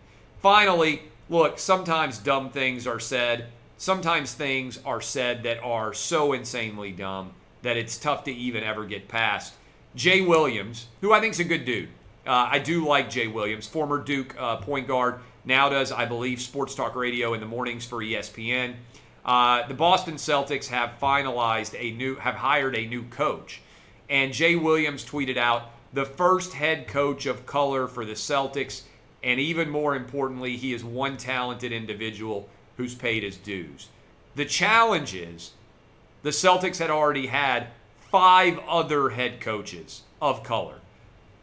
Finally, 0.40 1.02
look, 1.28 1.58
sometimes 1.58 2.18
dumb 2.18 2.50
things 2.50 2.86
are 2.86 3.00
said. 3.00 3.46
Sometimes 3.80 4.34
things 4.34 4.80
are 4.84 5.00
said 5.00 5.44
that 5.44 5.62
are 5.62 5.94
so 5.94 6.32
insanely 6.32 6.90
dumb 6.90 7.30
that 7.62 7.76
it's 7.76 7.96
tough 7.96 8.24
to 8.24 8.32
even 8.32 8.64
ever 8.64 8.84
get 8.84 9.06
past. 9.06 9.54
Jay 9.94 10.20
Williams, 10.20 10.88
who 11.00 11.12
I 11.12 11.20
think 11.20 11.34
is 11.34 11.40
a 11.40 11.44
good 11.44 11.64
dude. 11.64 11.88
Uh, 12.26 12.48
I 12.50 12.58
do 12.58 12.84
like 12.84 13.08
Jay 13.08 13.28
Williams, 13.28 13.68
former 13.68 14.02
Duke 14.02 14.34
uh, 14.36 14.56
point 14.56 14.88
guard, 14.88 15.20
now 15.44 15.68
does, 15.68 15.92
I 15.92 16.06
believe, 16.06 16.40
Sports 16.40 16.74
Talk 16.74 16.96
Radio 16.96 17.34
in 17.34 17.40
the 17.40 17.46
mornings 17.46 17.86
for 17.86 17.98
ESPN. 17.98 18.74
Uh, 19.24 19.64
the 19.68 19.74
Boston 19.74 20.14
Celtics 20.14 20.66
have 20.66 20.98
finalized 21.00 21.76
a 21.78 21.96
new, 21.96 22.16
have 22.16 22.34
hired 22.34 22.76
a 22.76 22.84
new 22.84 23.04
coach. 23.04 23.62
And 24.10 24.32
Jay 24.32 24.56
Williams 24.56 25.04
tweeted 25.04 25.36
out, 25.36 25.70
the 25.92 26.04
first 26.04 26.52
head 26.52 26.88
coach 26.88 27.26
of 27.26 27.46
color 27.46 27.86
for 27.86 28.04
the 28.04 28.12
Celtics, 28.12 28.82
and 29.22 29.38
even 29.38 29.70
more 29.70 29.94
importantly, 29.94 30.56
he 30.56 30.74
is 30.74 30.82
one 30.82 31.16
talented 31.16 31.72
individual 31.72 32.48
who's 32.78 32.94
paid 32.94 33.22
his 33.22 33.36
dues. 33.36 33.88
The 34.34 34.46
challenge 34.46 35.14
is 35.14 35.50
the 36.22 36.30
Celtics 36.30 36.78
had 36.78 36.90
already 36.90 37.26
had 37.26 37.66
five 38.10 38.58
other 38.66 39.10
head 39.10 39.40
coaches 39.40 40.02
of 40.22 40.42
color. 40.42 40.76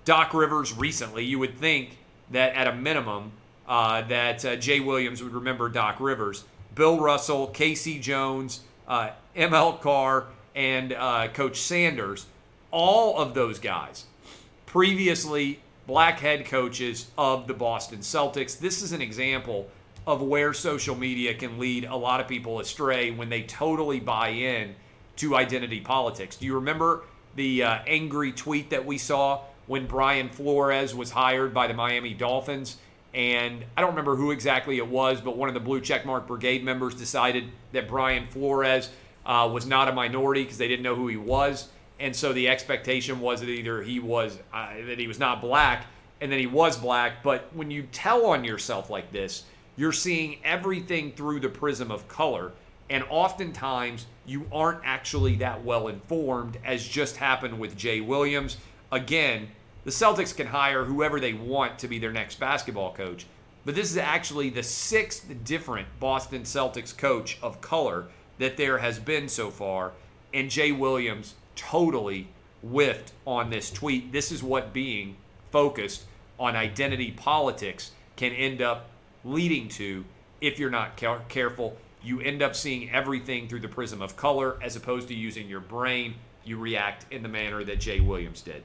Doc 0.04 0.34
Rivers 0.34 0.74
recently, 0.74 1.24
you 1.24 1.38
would 1.38 1.60
think 1.60 1.98
that 2.32 2.56
at 2.56 2.68
a 2.68 2.74
minimum, 2.74 3.32
uh, 3.68 4.02
that 4.04 4.44
uh, 4.44 4.56
Jay 4.56 4.80
Williams 4.80 5.22
would 5.22 5.34
remember 5.34 5.70
Doc 5.70 6.00
Rivers. 6.00 6.44
Bill 6.74 7.00
Russell, 7.00 7.48
K.C. 7.48 8.00
Jones, 8.00 8.62
uh, 8.88 9.12
ML 9.36 9.80
Carr, 9.82 10.26
and 10.56 10.94
uh, 10.94 11.28
Coach 11.30 11.60
Sanders, 11.62 12.26
all 12.72 13.18
of 13.18 13.34
those 13.34 13.60
guys 13.60 14.06
previously 14.76 15.58
black 15.88 16.20
head 16.20 16.46
coaches 16.46 17.10
of 17.18 17.48
the 17.48 17.54
Boston 17.54 18.00
Celtics. 18.00 18.60
This 18.60 18.82
is 18.82 18.92
an 18.92 19.02
example 19.02 19.70
of 20.08 20.22
where 20.22 20.54
social 20.54 20.96
media 20.96 21.34
can 21.34 21.58
lead 21.58 21.86
a 21.86 21.96
lot 21.96 22.20
of 22.20 22.28
people 22.28 22.60
astray 22.60 23.12
when 23.12 23.30
they 23.30 23.44
totally 23.44 24.00
buy 24.00 24.30
in 24.30 24.76
to 25.18 25.36
identity 25.36 25.80
politics. 25.80 26.36
Do 26.36 26.46
you 26.46 26.56
remember 26.56 27.04
the 27.36 27.64
uh, 27.64 27.80
angry 27.88 28.32
tweet 28.32 28.70
that 28.70 28.86
we 28.86 28.98
saw 28.98 29.42
when 29.68 29.88
Brian 29.88 30.30
Flores 30.30 30.94
was 30.94 31.12
hired 31.12 31.54
by 31.54 31.68
the 31.68 31.74
Miami 31.74 32.14
Dolphins? 32.14 32.78
And 33.14 33.64
I 33.78 33.82
don't 33.82 33.92
remember 33.92 34.16
who 34.16 34.32
exactly 34.32 34.78
it 34.78 34.88
was, 34.88 35.22
but 35.22 35.38
one 35.38 35.48
of 35.48 35.54
the 35.54 35.62
Blue 35.62 35.80
Checkmark 35.80 36.28
Brigade 36.28 36.64
members 36.64 36.94
decided 36.96 37.46
that 37.72 37.88
Brian 37.88 38.28
Flores 38.28 38.90
uh, 39.26 39.50
was 39.52 39.66
not 39.66 39.88
a 39.88 39.94
minority 39.94 40.44
because 40.44 40.58
they 40.58 40.68
didn't 40.68 40.84
know 40.84 40.96
who 40.96 41.08
he 41.08 41.18
was 41.18 41.70
and 42.00 42.16
so 42.16 42.34
the 42.34 42.50
expectation 42.50 43.20
was 43.20 43.40
that 43.40 43.50
either 43.50 43.82
he 43.82 44.00
was 44.00 44.38
uh, 44.54 44.68
that 44.88 45.00
he 45.00 45.08
was 45.08 45.20
not 45.20 45.42
black 45.42 45.86
and 46.22 46.32
then 46.32 46.40
he 46.40 46.48
was 46.48 46.78
black 46.78 47.24
but 47.24 47.50
when 47.54 47.72
you 47.72 47.84
tell 47.92 48.26
on 48.26 48.44
yourself 48.44 48.90
like 48.90 49.12
this 49.12 49.44
you're 49.76 49.92
seeing 49.92 50.38
everything 50.44 51.12
through 51.12 51.40
the 51.40 51.50
prism 51.50 51.92
of 51.92 52.08
color 52.08 52.52
and 52.90 53.04
oftentimes 53.10 54.06
you 54.26 54.46
aren't 54.52 54.82
actually 54.84 55.36
that 55.36 55.64
well 55.64 55.88
informed 55.88 56.58
as 56.64 56.88
just 56.88 57.18
happened 57.18 57.60
with 57.60 57.78
Jay 57.78 58.02
Williams 58.02 58.58
again 58.92 59.48
the 59.84 59.92
Celtics 59.92 60.36
can 60.36 60.48
hire 60.48 60.86
whoever 60.86 61.20
they 61.20 61.34
want 61.34 61.78
to 61.80 61.88
be 61.88 62.00
their 62.00 62.12
next 62.12 62.40
basketball 62.40 62.94
coach 62.94 63.26
but 63.66 63.76
this 63.76 63.90
is 63.90 63.98
actually 63.98 64.50
the 64.50 64.64
sixth 64.64 65.34
different 65.44 65.88
Boston 66.00 66.44
Celtics 66.44 66.96
coach 66.96 67.40
of 67.42 67.62
color 67.62 68.06
that 68.38 68.58
there 68.58 68.78
has 68.78 69.00
been 69.00 69.28
so 69.28 69.50
far 69.50 69.92
and 70.34 70.50
Jay 70.50 70.72
Williams 70.72 71.36
totally 71.56 72.28
whiffed 72.62 73.12
on 73.26 73.50
this 73.50 73.72
tweet. 73.72 74.12
This 74.12 74.32
is 74.32 74.44
what 74.44 74.74
being 74.74 75.16
focused 75.52 76.04
on 76.40 76.56
identity 76.56 77.12
politics 77.12 77.92
can 78.16 78.34
end 78.34 78.62
up 78.62 78.90
leading 79.26 79.68
to 79.68 80.06
if 80.40 80.60
you're 80.60 80.70
not 80.70 80.96
care- 80.96 81.22
careful. 81.28 81.76
You 82.04 82.22
end 82.22 82.42
up 82.42 82.56
seeing 82.56 82.90
everything 82.92 83.48
through 83.48 83.62
the 83.62 83.68
prism 83.68 84.02
of 84.02 84.16
color 84.16 84.58
as 84.62 84.76
opposed 84.76 85.08
to 85.08 85.16
using 85.16 85.50
your 85.50 85.60
brain. 85.60 86.14
You 86.46 86.58
react 86.60 87.12
in 87.12 87.24
the 87.24 87.30
manner 87.30 87.64
that 87.64 87.80
Jay 87.80 88.00
Williams 88.00 88.42
did. 88.42 88.64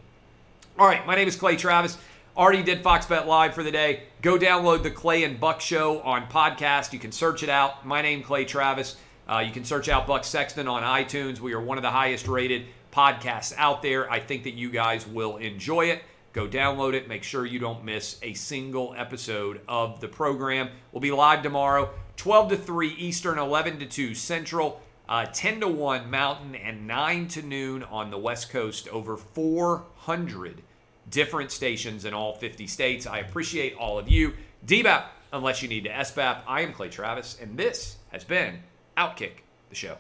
All 0.79 0.87
right, 0.87 1.05
my 1.07 1.16
name 1.16 1.27
is 1.27 1.37
Clay 1.37 1.57
Travis. 1.57 1.96
Already 2.37 2.62
did 2.62 2.83
Fox 2.83 3.07
Bet 3.07 3.27
Live 3.27 3.55
for 3.55 3.62
the 3.62 3.73
day. 3.73 4.05
Go 4.23 4.38
download 4.38 4.83
the 4.83 4.90
Clay 4.90 5.25
and 5.25 5.40
Buck 5.40 5.61
Show 5.61 6.01
on 6.03 6.27
podcast. 6.29 6.92
You 6.92 6.99
can 6.99 7.12
search 7.12 7.42
it 7.42 7.49
out. 7.49 7.85
My 7.87 8.03
name, 8.03 8.23
Clay 8.23 8.44
Travis. 8.44 8.96
Uh, 9.29 9.38
you 9.38 9.53
can 9.53 9.64
search 9.64 9.88
out 9.88 10.07
Buck 10.07 10.25
Sexton 10.25 10.68
on 10.68 10.83
iTunes. 10.83 11.40
We 11.40 11.55
are 11.55 11.61
one 11.61 11.79
of 11.79 11.83
the 11.83 11.90
highest 11.90 12.29
rated 12.29 12.66
podcasts 12.92 13.55
out 13.57 13.83
there. 13.83 14.11
I 14.11 14.20
think 14.20 14.44
that 14.44 14.55
you 14.55 14.70
guys 14.70 15.07
will 15.07 15.38
enjoy 15.38 15.87
it. 15.87 16.03
Go 16.33 16.47
download 16.47 16.95
it. 16.95 17.09
Make 17.09 17.25
sure 17.25 17.45
you 17.45 17.59
don't 17.59 17.85
miss 17.85 18.19
a 18.23 18.35
single 18.35 18.95
episode 18.97 19.61
of 19.66 20.01
the 20.01 20.09
program. 20.09 20.71
We'll 20.93 21.01
be 21.01 21.11
live 21.11 21.43
tomorrow, 21.43 21.90
12 22.16 22.51
to 22.51 22.57
3 22.57 22.88
Eastern, 22.90 23.38
11 23.38 23.81
to 23.81 23.87
2 23.87 24.14
Central. 24.14 24.81
Uh, 25.09 25.27
10 25.27 25.61
to 25.61 25.69
1 25.69 26.09
Mountain 26.09 26.55
and 26.55 26.87
9 26.87 27.27
to 27.27 27.43
noon 27.43 27.83
on 27.83 28.12
the 28.12 28.19
West 28.19 28.51
Coast. 28.51 28.87
Over 28.88 29.16
400 29.16 30.62
different 31.11 31.51
stations 31.51 32.05
in 32.05 32.14
all 32.14 32.37
50 32.37 32.69
states. 32.69 33.07
I 33.07 33.19
appreciate 33.19 33.75
all 33.75 33.99
of 33.99 34.09
you. 34.09 34.35
DBAP, 34.64 35.05
unless 35.33 35.62
you 35.62 35.69
need 35.69 35.85
to 35.85 35.90
SBAP. 35.90 36.43
I 36.47 36.61
am 36.61 36.73
Clay 36.73 36.90
Travis, 36.90 37.38
and 37.40 37.59
this 37.59 37.97
has 38.12 38.23
been 38.23 38.61
Outkick 38.97 39.43
the 39.69 39.75
Show. 39.75 39.97